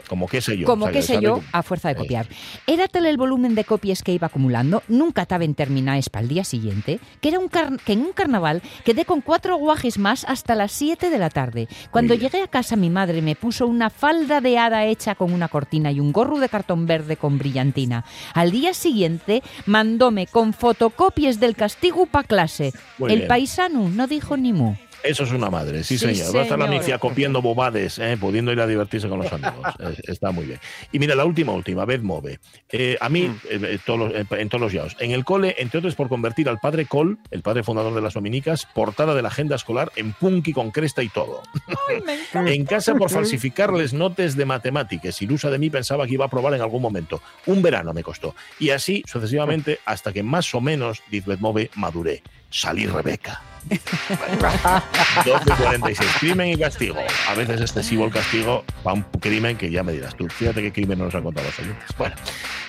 [0.07, 0.65] Como qué sé yo.
[0.65, 1.97] Como o sea, que que sé yo, a fuerza de Eh.
[1.97, 2.27] copiar.
[2.65, 6.29] Era tal el volumen de copias que iba acumulando, nunca estaba en terminadas para el
[6.29, 10.55] día siguiente, que, era un que en un carnaval quedé con cuatro guajes más hasta
[10.55, 11.67] las 7 de la tarde.
[11.91, 15.47] Cuando llegué a casa mi madre me puso una falda de hada hecha con una
[15.47, 18.05] cortina y un gorro de cartón verde con brillantina.
[18.33, 22.73] Al día siguiente mandóme con fotocopias del castigo pa' clase.
[22.97, 23.27] Muy el bien.
[23.27, 24.73] paisano no dijo ni mu.
[25.03, 26.35] Eso es una madre, sí, Sí, señor.
[26.35, 26.67] Va a estar la.
[26.67, 29.67] Nicia copiando bobades, eh, pudiendo ir a divertirse con los amigos.
[30.03, 30.59] Está muy bien.
[30.91, 32.39] Y mira, la última, última, vez Move.
[32.69, 34.95] Eh, a mí, eh, eh, todos eh, en todos los yaos.
[34.99, 38.13] En el cole, entre otros, por convertir al padre Col, el padre fundador de las
[38.13, 41.41] dominicas, portada de la agenda escolar en punky con cresta y todo.
[42.33, 45.21] en casa, por falsificarles notes de matemáticas.
[45.21, 47.21] Ilusa de mí pensaba que iba a probar en algún momento.
[47.45, 48.35] Un verano me costó.
[48.59, 52.23] Y así, sucesivamente, hasta que más o menos, dice Move, maduré.
[52.49, 53.41] Salí Rebeca.
[53.69, 56.19] 12.46.
[56.19, 56.95] Crimen y castigo.
[57.29, 60.27] A veces excesivo el castigo para un crimen que ya me dirás tú.
[60.29, 61.85] Fíjate qué crimen nos han contado los oyentes.
[61.97, 62.15] Bueno,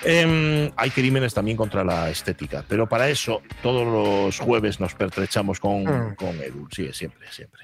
[0.03, 5.59] em, hay crímenes también contra la estética, pero para eso todos los jueves nos pertrechamos
[5.59, 6.15] con, Mm.
[6.15, 6.67] con Edu.
[6.71, 7.61] Sí, siempre, siempre.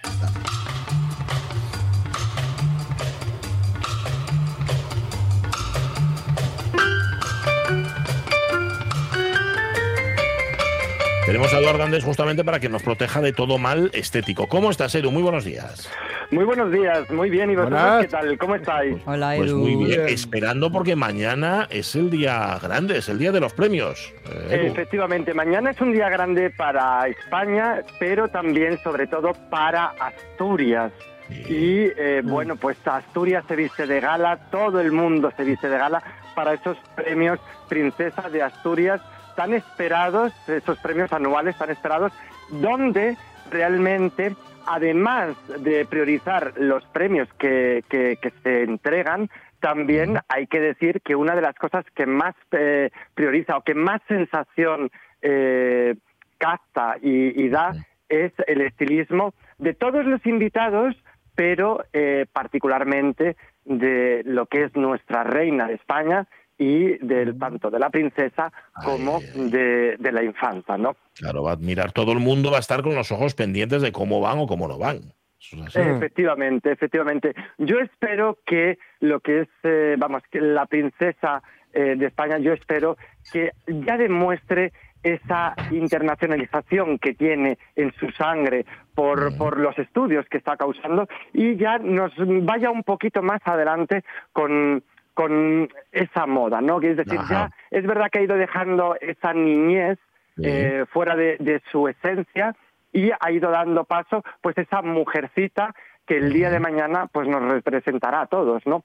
[11.31, 14.47] Tenemos a Eduardo Andrés justamente para que nos proteja de todo mal estético.
[14.49, 15.11] ¿Cómo estás, Edu?
[15.11, 15.89] Muy buenos días.
[16.29, 17.49] Muy buenos días, muy bien.
[17.51, 18.01] ¿Y vosotros Buenas.
[18.01, 18.37] qué tal?
[18.37, 18.97] ¿Cómo estáis?
[19.05, 19.59] Hola, Pues Edu.
[19.59, 20.07] muy bien, Bien.
[20.13, 24.13] esperando porque mañana es el día grande, es el día de los premios.
[24.29, 24.73] eh, Edu.
[24.73, 30.91] Efectivamente, mañana es un día grande para España, pero también, sobre todo, para Asturias.
[31.29, 35.77] Y eh, bueno, pues Asturias se viste de gala, todo el mundo se viste de
[35.77, 36.03] gala
[36.35, 37.39] para esos premios
[37.69, 38.99] Princesa de Asturias
[39.35, 42.11] tan esperados, esos premios anuales tan esperados,
[42.49, 43.17] donde
[43.49, 51.01] realmente, además de priorizar los premios que, que- que se entregan, también hay que decir
[51.01, 54.89] que una de las cosas que más eh, prioriza o que más sensación
[55.21, 55.95] eh,
[56.39, 57.73] capta y, y da
[58.09, 60.95] es el estilismo de todos los invitados,
[61.35, 66.27] pero eh, particularmente de lo que es nuestra reina de España
[66.61, 68.53] y del tanto de la princesa
[68.85, 69.49] como Ay, ay.
[69.49, 70.95] de, de la infanta, ¿no?
[71.15, 73.91] Claro, va a admirar todo el mundo, va a estar con los ojos pendientes de
[73.91, 74.97] cómo van o cómo no van.
[75.39, 75.79] Es así.
[75.79, 77.33] Efectivamente, efectivamente.
[77.57, 81.41] Yo espero que lo que es, eh, vamos, que la princesa
[81.73, 82.95] eh, de España, yo espero
[83.33, 84.71] que ya demuestre
[85.01, 91.55] esa internacionalización que tiene en su sangre por, por los estudios que está causando y
[91.55, 92.11] ya nos
[92.43, 96.79] vaya un poquito más adelante con, con esa moda, ¿no?
[96.79, 97.49] Que es decir, Ajá.
[97.71, 99.97] ya es verdad que ha ido dejando esa niñez
[100.41, 102.55] eh, fuera de, de su esencia
[102.93, 105.73] y ha ido dando paso pues esa mujercita
[106.07, 108.83] que el día de mañana pues nos representará a todos, ¿no?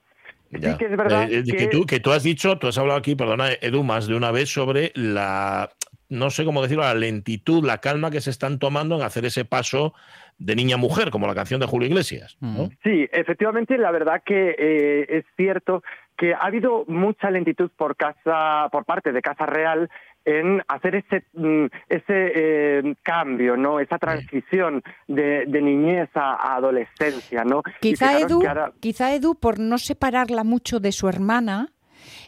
[0.51, 0.73] Ya.
[0.73, 1.57] Sí que es verdad Eh, eh, que...
[1.57, 4.31] que- tú, que tú has dicho, tú has hablado aquí, perdona, Edu, más de una
[4.31, 5.71] vez sobre la,
[6.09, 9.45] no sé cómo decirlo, la lentitud, la calma que se están tomando en hacer ese
[9.45, 9.93] paso
[10.39, 12.37] de niña a mujer, como la canción de Julio Iglesias.
[12.41, 12.69] ¿no?
[12.85, 15.83] Sí, efectivamente, la verdad que eh, es cierto
[16.17, 19.91] que ha habido mucha lentitud por casa, por parte de Casa Real
[20.25, 26.57] en hacer ese mm, ese eh, cambio, no, esa transición de, de niñez a, a
[26.57, 27.63] adolescencia, no.
[27.81, 31.69] Quizá Edu, ahora- quizá Edu, por no separarla mucho de su hermana,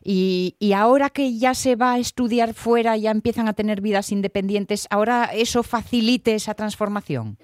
[0.02, 4.12] y, y ahora que ya se va a estudiar fuera, ya empiezan a tener vidas
[4.12, 7.36] independientes, ahora eso facilite esa transformación.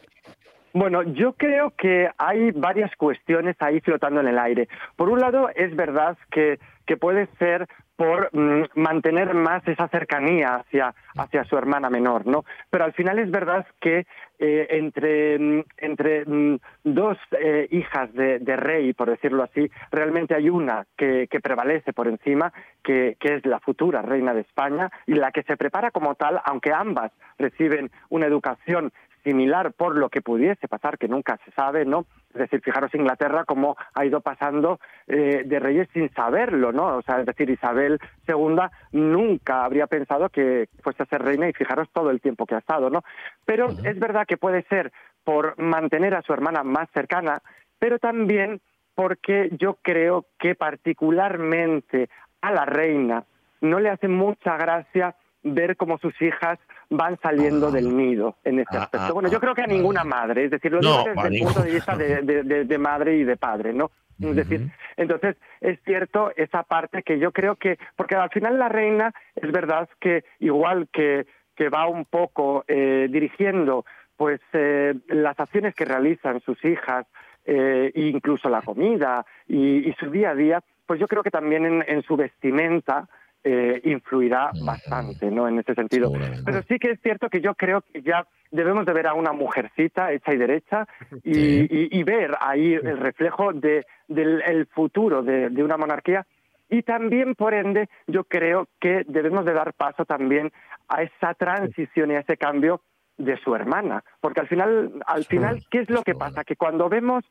[0.75, 4.69] Bueno, yo creo que hay varias cuestiones ahí flotando en el aire.
[4.97, 10.57] Por un lado, es verdad que, que puede ser por mm, mantener más esa cercanía
[10.57, 12.45] hacia, hacia su hermana menor, ¿no?
[12.71, 14.05] Pero al final es verdad que
[14.41, 20.51] eh, entre, mm, entre mm, dos eh, hijas de, rey, por decirlo así, realmente hay
[20.51, 25.15] una que, que prevalece por encima, que, que es la futura reina de España, y
[25.15, 28.93] la que se prepara como tal, aunque ambas reciben una educación
[29.25, 32.07] similar por lo que pudiese pasar, que nunca se sabe, ¿no?
[32.33, 36.99] Es decir, fijaros Inglaterra cómo ha ido pasando eh, de reyes sin saberlo, ¿no?
[36.99, 37.99] O sea, es decir, Isabel
[38.29, 38.57] II
[38.93, 42.59] nunca habría pensado que fuese a ser reina y fijaros todo el tiempo que ha
[42.59, 43.03] estado, ¿no?
[43.45, 44.93] Pero es verdad que puede ser
[45.25, 47.41] por mantener a su hermana más cercana,
[47.79, 48.61] pero también
[48.95, 52.09] porque yo creo que particularmente
[52.41, 53.25] a la reina
[53.61, 56.59] no le hace mucha gracia ver cómo sus hijas
[56.91, 59.07] van saliendo del nido en este Ah, aspecto.
[59.09, 61.43] ah, bueno, yo ah, creo que a ninguna madre, es decir, lo digo desde el
[61.43, 63.91] punto de vista de, de- de- de madre y de padre, ¿no?
[64.21, 68.69] Es decir, entonces es cierto esa parte que yo creo que, porque al final la
[68.69, 71.27] reina es verdad que igual que,
[71.57, 73.85] que va un poco eh, dirigiendo
[74.17, 77.07] pues eh, las acciones que realizan sus hijas,
[77.45, 81.67] eh, incluso la comida y, y su día a día, pues yo creo que también
[81.67, 83.09] en, en su vestimenta
[83.45, 85.47] eh, influirá bastante, ¿no?
[85.47, 86.11] En ese sentido.
[86.45, 89.33] Pero sí que es cierto que yo creo que ya debemos de ver a una
[89.33, 90.87] mujercita hecha y derecha
[91.23, 91.67] y, Sí.
[91.71, 96.27] y- y ver ahí el reflejo de, del el futuro de, de una monarquía.
[96.71, 100.51] Y también, por ende, yo creo que debemos de dar paso también
[100.89, 102.81] a esa transición y a ese cambio
[103.19, 104.03] de su hermana.
[104.21, 106.43] Porque al final, al final ¿qué es lo que pasa?
[106.45, 107.23] Que cuando vemos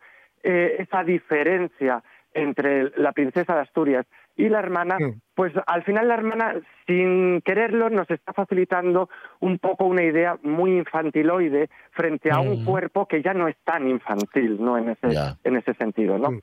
[0.44, 2.04] eh, esa diferencia
[2.34, 4.06] entre la princesa de Asturias
[4.36, 4.98] y la hermana,
[5.36, 6.56] pues al final la hermana,
[6.88, 9.10] sin quererlo, nos está facilitando
[9.42, 12.66] un poco una idea muy infantiloide frente a un Mm.
[12.66, 14.78] cuerpo que ya no es tan infantil, ¿no?
[14.78, 15.08] En ese,
[15.44, 16.32] en ese sentido, ¿no?
[16.32, 16.42] Mm.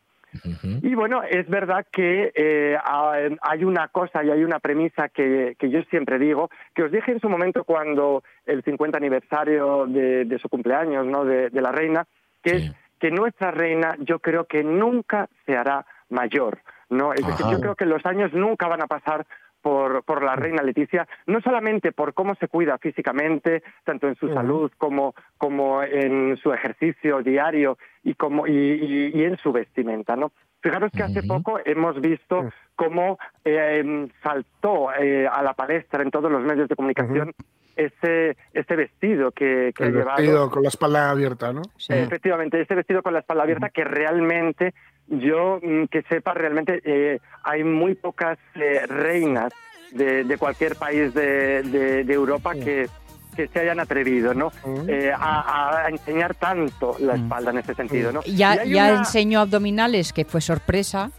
[0.87, 5.57] Y bueno, es verdad que eh, ha- hay una cosa y hay una premisa que,
[5.59, 10.25] que yo siempre digo, que os dije en su momento cuando el 50 aniversario de,
[10.27, 11.25] de su cumpleaños, ¿no?
[11.25, 12.07] De, de la reina,
[12.45, 12.67] que Sí.
[12.67, 16.61] es que nuestra reina yo creo que nunca se hará mayor,
[16.91, 17.13] ¿no?
[17.15, 17.53] Es decir, Ajá.
[17.53, 19.27] yo creo que los años nunca van a pasar
[19.63, 24.33] por, por la reina Leticia, no solamente por cómo se cuida físicamente, tanto en su
[24.33, 30.17] salud como, como en su ejercicio diario y, como, y, y- y en su vestimenta,
[30.17, 30.33] ¿no?
[30.63, 36.31] Fijaros que hace poco hemos visto cómo eh, saltó eh, a la palestra en todos
[36.31, 37.33] los medios de comunicación
[37.77, 40.17] ese, ese vestido que, que El ha llevado.
[40.19, 41.63] vestido con la espalda abierta, ¿no?
[41.79, 41.95] Sí.
[41.95, 44.75] Efectivamente, ese vestido con la espalda abierta que realmente,
[45.11, 49.53] yo mm, que sepa, realmente eh, hay muy pocas eh, reinas
[49.93, 52.89] de, de cualquier país de, de- de Europa que,
[53.37, 54.53] que se hayan atrevido ¿no?
[54.65, 54.89] Mm.
[54.89, 57.23] Eh, a, a enseñar tanto la Mm.
[57.25, 58.13] espalda en ese sentido.
[58.13, 58.23] ¿no?
[58.23, 61.11] Ya, ya una- enseñó abdominales, que fue sorpresa.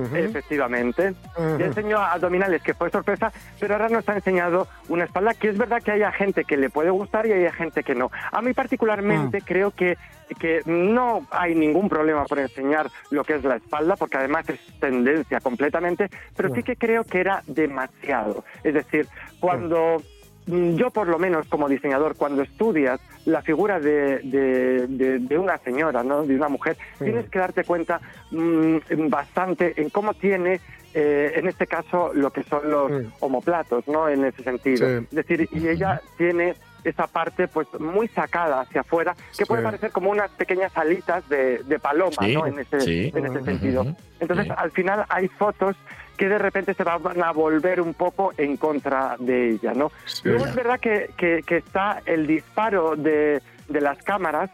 [0.00, 0.16] Ujú.
[0.16, 1.14] Efectivamente.
[1.36, 1.58] Ujú.
[1.58, 5.58] Ya enseñó abdominales, que fue sorpresa, pero ahora nos ha enseñado una espalda que es
[5.58, 8.10] verdad que haya gente que le puede gustar y hay gente que no.
[8.30, 9.44] A mí particularmente Ah.
[9.44, 9.96] creo que,
[10.38, 14.58] que no hay ningún problema por enseñar lo que es la espalda, porque además es
[14.80, 18.44] tendencia completamente, pero sí que creo que era demasiado.
[18.64, 19.06] Es decir,
[19.40, 20.02] cuando...
[20.46, 25.38] mm, Yo, por lo menos, como diseñador, cuando estudias la figura de, de- de- de
[25.38, 26.24] una señora, ¿no?
[26.24, 27.04] de una mujer, Sí.
[27.04, 28.76] tienes que darte cuenta mm,
[29.08, 30.60] bastante en cómo tiene,
[30.94, 33.08] eh, en este caso, lo que son los Sí.
[33.20, 34.08] homoplatos, ¿no?
[34.08, 34.86] En ese sentido.
[34.88, 35.06] Sí.
[35.10, 36.54] Es decir, y ella tiene
[36.84, 39.66] esa parte pues muy sacada hacia afuera, que puede Sí.
[39.66, 42.46] parecer como unas pequeñas alitas de, de paloma, Sí, ¿no?
[42.46, 43.12] En ese, sí.
[43.14, 43.86] en ese sentido.
[44.20, 45.76] Entonces, al final hay fotos
[46.16, 49.90] que de repente se van a volver un poco en contra de ella, ¿no?
[50.24, 54.50] Luego es verdad que, que- que está el disparo de, de las cámaras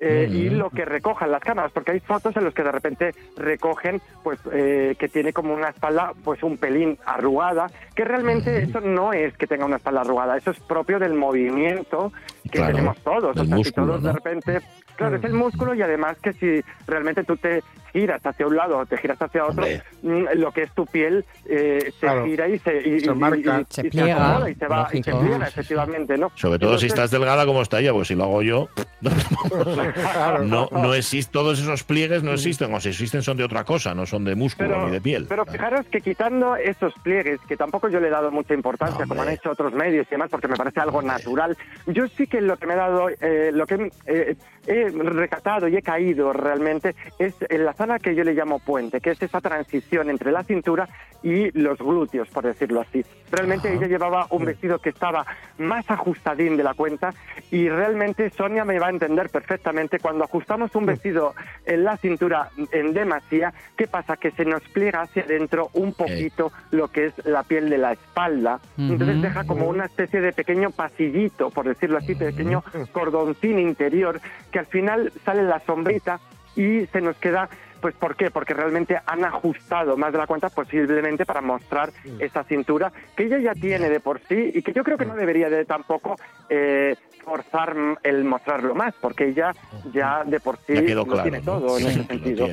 [0.00, 3.14] eh, y lo que recojan las cámaras, porque hay fotos en los que de repente
[3.36, 8.80] recogen pues eh, que tiene como una espalda pues un pelín arrugada, que realmente eso
[8.80, 12.12] no es que tenga una espalda arrugada, eso es propio del movimiento
[12.44, 14.60] que Claro, tenemos todos, o sea, si músculo, todos de repente,
[14.96, 17.62] claro, es el músculo y además que si realmente tú te
[17.92, 19.82] giras hacia un lado o te giras hacia otro, Hombre.
[20.02, 22.24] mm, lo que es tu piel eh, se Claro.
[22.24, 23.60] gira y se, y, Se y- marca.
[23.62, 26.30] y- Se pliega, acomoda y se va y se pliega, efectivamente, ¿no?
[26.36, 28.68] Sobre todo si estás delgada como está ella, pues si lo hago yo,
[30.44, 33.94] no, no existe, todos esos pliegues no existen, o si existen son de otra cosa,
[33.94, 35.26] no son de músculo ni de piel.
[35.28, 39.22] Pero fijaros que quitando esos pliegues, que tampoco yo le he dado mucha importancia, como
[39.22, 42.56] han hecho otros medios y demás, porque me parece algo natural, yo sí que lo
[42.56, 44.36] que me ha dado, eh, lo que eh,
[44.66, 49.00] he recatado y he caído realmente es en la zona que yo le llamo puente,
[49.00, 50.88] que es esa transición entre la cintura
[51.22, 53.04] y los glúteos, por decirlo así.
[53.30, 55.26] Realmente ella llevaba un vestido que estaba
[55.58, 57.12] más ajustadín de la cuenta
[57.50, 61.34] y realmente Sonia me va a entender perfectamente cuando ajustamos un vestido
[61.66, 64.16] en la cintura en demasía, ¿qué pasa?
[64.16, 67.92] Que se nos pliega hacia adentro un poquito lo que es la piel de la
[67.92, 68.60] espalda.
[68.78, 74.20] Entonces deja como una especie de pequeño pasillito, por decirlo así, pequeño cordoncín interior,
[74.50, 76.20] que al final sale la sombrita
[76.56, 77.48] y se nos queda,
[77.80, 78.30] pues ¿por qué?
[78.30, 83.38] Porque realmente han ajustado más de la cuenta posiblemente para mostrar esa cintura que ella
[83.38, 86.16] ya tiene de por sí y que yo creo que no debería de tampoco
[86.48, 89.52] eh, forzar el mostrarlo más, porque ella
[89.92, 91.22] ya de por sí lo claro.
[91.22, 91.44] tiene ¿no?
[91.44, 92.48] todo en Sí, ese sentido.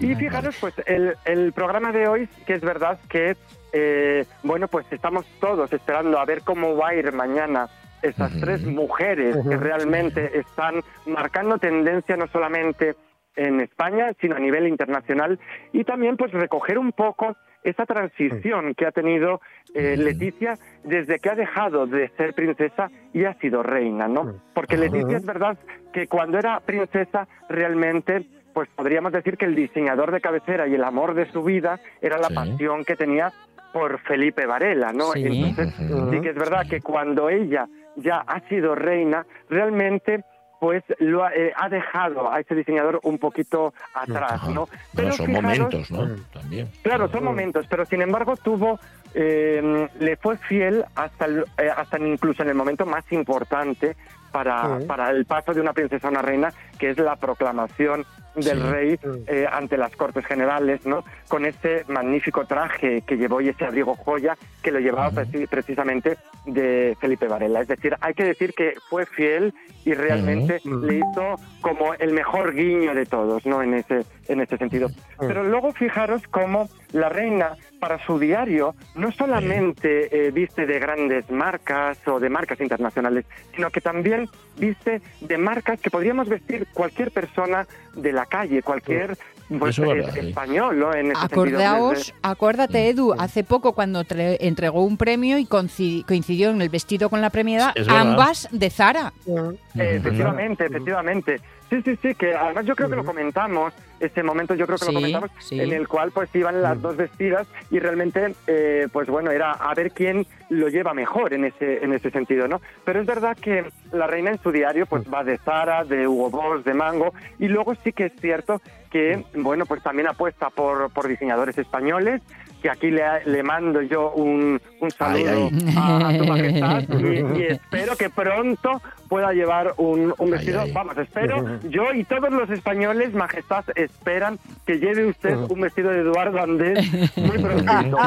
[0.00, 3.36] Y fijaros, pues el, el programa de hoy, que es verdad que,
[3.72, 7.68] eh, bueno, pues estamos todos esperando a ver cómo va a ir mañana
[8.02, 10.76] esas tres mujeres que realmente están
[11.06, 12.94] marcando tendencia no solamente
[13.36, 15.38] en España, sino a nivel internacional,
[15.72, 19.40] y también pues recoger un poco esa transición que ha tenido
[19.74, 19.96] eh.
[19.96, 24.40] Leticia desde que ha dejado de ser princesa y ha sido reina, ¿no?
[24.54, 25.58] Porque Leticia es verdad
[25.92, 30.82] que cuando era princesa realmente pues podríamos decir que el diseñador de cabecera y el
[30.82, 32.34] amor de su vida era la Sí.
[32.34, 33.32] pasión que tenía
[33.72, 35.12] por Felipe Varela, ¿no?
[35.12, 35.20] Sí.
[35.26, 35.74] Entonces,
[36.10, 37.68] sí que es verdad que cuando ella
[37.98, 40.24] ya ha sido reina, realmente
[40.60, 44.42] pues lo ha, eh, ha dejado a ese diseñador un poquito atrás.
[44.48, 44.68] ¿no?
[44.92, 46.08] Bueno, son fijaros- momentos, ¿no?
[46.32, 46.68] También.
[46.82, 48.80] Claro, son momentos, pero sin embargo tuvo,
[49.14, 53.94] eh, le fue fiel hasta, el- eh, hasta incluso en el momento más importante
[54.32, 54.86] para, Sí.
[54.86, 58.04] para el paso de una princesa a una reina, que es la proclamación
[58.34, 58.68] del Sí.
[58.70, 61.02] rey eh, ante las Cortes Generales, ¿no?
[61.28, 66.18] Con ese magnífico traje que llevó y ese abrigo joya que lo llevaba preci- precisamente
[66.46, 67.60] de Felipe Varela.
[67.62, 69.52] Es decir, hay que decir que fue fiel
[69.84, 70.78] y realmente Ujú.
[70.86, 73.60] le hizo como el mejor guiño de todos, ¿no?
[73.62, 74.88] En ese, en ese sentido.
[75.18, 81.30] Pero luego fijaros cómo la reina para su diario no solamente eh, viste de grandes
[81.30, 83.24] marcas o de marcas internacionales,
[83.54, 84.17] sino que también
[84.56, 89.16] viste de marcas que podríamos vestir cualquier persona de la calle, cualquier
[89.58, 90.28] pues, es eh, verdad, sí.
[90.28, 90.92] español, ¿no?
[90.94, 96.60] En Acordaos, sentido, acuérdate Edu, hace poco cuando tre- entregó un premio y coincidió en
[96.60, 99.12] el vestido con la premiada, ambas de Zara.
[99.26, 101.40] Eh, efectivamente, efectivamente.
[101.70, 104.86] Sí, sí, sí, que además yo creo que lo comentamos, ese momento yo creo que
[104.86, 105.60] Sí, lo comentamos, sí.
[105.60, 109.74] en el cual pues iban las dos vestidas y realmente, eh, pues bueno, era a
[109.74, 112.60] ver quién lo lleva mejor en ese, en ese sentido, ¿no?
[112.84, 116.30] Pero es verdad que la reina en su diario pues va de Zara, de Hugo
[116.30, 120.90] Boss, de Mango y luego sí que es cierto que, bueno, pues también apuesta por,
[120.90, 122.22] por diseñadores españoles,
[122.62, 127.38] que aquí le, le mando yo un, un saludo Ay, A, a su majestad y,
[127.38, 130.62] y espero que pronto pueda llevar un, un vestido.
[130.62, 130.72] ay.
[130.72, 136.00] Vamos, espero, yo y todos los españoles, majestad, esperan que lleve usted un vestido de
[136.00, 136.78] Eduardo Andés
[137.16, 137.98] muy prontito.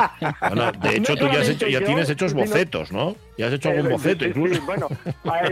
[0.48, 3.16] Bueno, de hecho, No tú ya, has hecho, ya yo, tienes hechos bocetos, ¿no?
[3.38, 4.62] Ya has hecho algún Eh, boceto sí, sí, incluso.
[4.66, 4.88] bueno,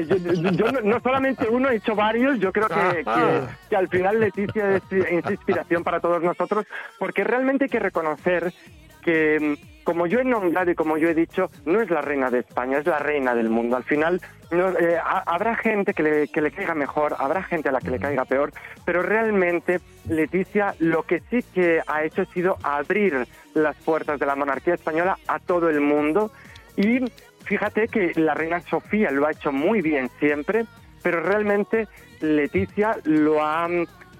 [0.07, 2.39] yo, yo no, no solamente uno, he hecho varios.
[2.39, 6.65] Yo creo que, que- que al final Leticia es, es inspiración para todos nosotros,
[6.97, 8.53] porque realmente hay que reconocer
[9.01, 9.57] que,
[9.89, 12.77] como yo he nombrado y como yo he dicho, no es la reina de España,
[12.77, 13.75] es la reina del mundo.
[13.75, 14.21] Al final
[14.51, 17.79] no, eh, ha- habrá gente que le, que le caiga mejor, habrá gente a la
[17.79, 18.51] que le caiga peor,
[18.85, 24.27] pero realmente Leticia lo que sí que ha hecho ha sido abrir las puertas de
[24.27, 26.31] la monarquía española a todo el mundo
[26.77, 26.99] y
[27.45, 30.65] fíjate que la reina Sofía lo ha hecho muy bien siempre,
[31.01, 31.87] pero realmente
[32.21, 33.67] Leticia lo ha,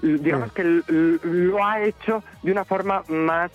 [0.01, 0.81] digamos que l-
[1.23, 3.51] lo ha hecho de una forma más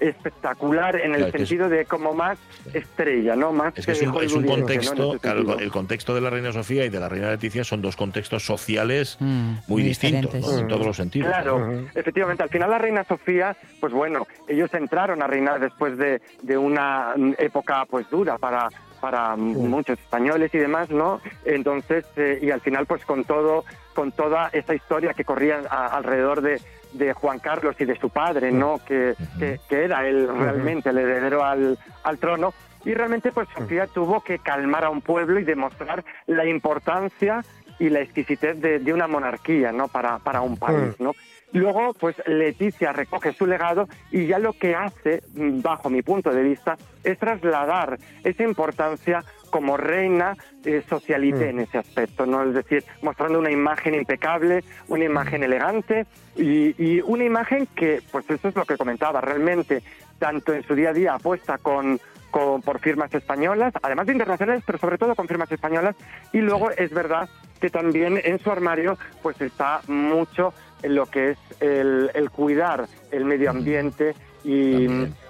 [0.00, 2.38] espectacular en el Claro, es- sentido de como más
[2.72, 3.52] estrella, ¿no?
[3.52, 5.12] Más Es que es un, es un hollywoodiense, ¿no?
[5.12, 7.96] En contexto, el contexto de la reina Sofía y de la reina Leticia son dos
[7.96, 11.28] contextos sociales Mm, muy muy distintos, en todos los sentidos.
[11.28, 12.42] Claro, efectivamente.
[12.42, 17.14] Al final la reina Sofía, pues bueno, ellos entraron a reinar después de, de una
[17.38, 18.68] época pues dura para
[19.00, 21.20] para muchos españoles y demás, ¿no?
[21.44, 23.62] Entonces, eh, y al final pues con todo,
[23.94, 26.58] con toda esa historia que corría a- alrededor de,
[26.94, 28.80] de Juan Carlos y de su padre, ¿no?
[28.86, 32.54] Que, que, que era él realmente el heredero al, al trono.
[32.84, 37.42] Y realmente pues Sofía tuvo que calmar a un pueblo y demostrar la importancia
[37.78, 39.88] y la exquisitez de, de una monarquía, ¿no?
[39.88, 41.12] Para, para un país, ¿no?
[41.52, 46.42] Luego, pues Leticia recoge su legado y ya lo que hace, bajo mi punto de
[46.42, 49.24] vista, es trasladar esa importancia
[49.54, 52.42] como reina eh, socialité en ese aspecto, ¿no?
[52.42, 58.28] Es decir, mostrando una imagen impecable, una imagen elegante y, y una imagen que, pues
[58.28, 59.84] eso es lo que comentaba, realmente,
[60.18, 62.00] tanto en su día a día apuesta con
[62.32, 65.94] con- por firmas españolas, además de internacionales, pero sobre todo con firmas españolas.
[66.32, 67.28] Y luego es verdad
[67.60, 70.52] que también en su armario pues está mucho
[70.82, 74.50] en lo que es el, el cuidar el medio ambiente y,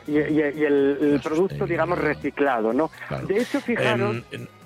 [0.06, 2.90] y- y- el, producto, digamos, reciclado, ¿no?
[3.08, 3.26] Claro.
[3.26, 4.16] De hecho, fijaros...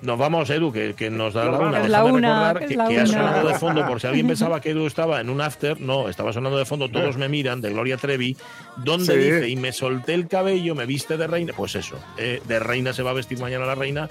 [0.01, 1.87] Nos vamos, Edu, que, que nos da Nos una.
[1.87, 4.71] La una, recordar que, la que ha sonado de fondo, por si alguien pensaba que
[4.71, 7.97] Edu estaba en un after, no, estaba sonando de fondo Todos me miran, de Gloria
[7.97, 8.35] Trevi,
[8.77, 9.17] donde Sí.
[9.17, 11.53] dice, y me solté el cabello, me viste de reina.
[11.55, 14.09] Pues eso, eh, de reina se va a vestir mañana la reina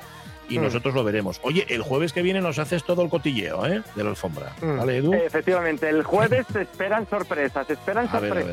[0.50, 0.62] y Mm.
[0.62, 1.40] nosotros lo veremos.
[1.42, 3.82] Oye, el jueves que viene nos haces todo el cotilleo, ¿eh?
[3.94, 4.52] De la alfombra.
[4.62, 4.76] Mm.
[4.78, 5.12] ¿Vale, Edu?
[5.14, 8.46] Efectivamente, el jueves se esperan sorpresas, se esperan A ver.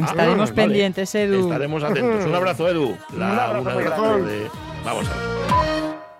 [0.00, 1.14] Ah, Estaremos pendientes.
[1.14, 1.40] Edu.
[1.44, 2.24] Estaremos atentos.
[2.26, 2.96] Un abrazo, Edu.
[3.14, 4.50] Un abrazo, una.
[4.84, 6.02] Vamos a ver.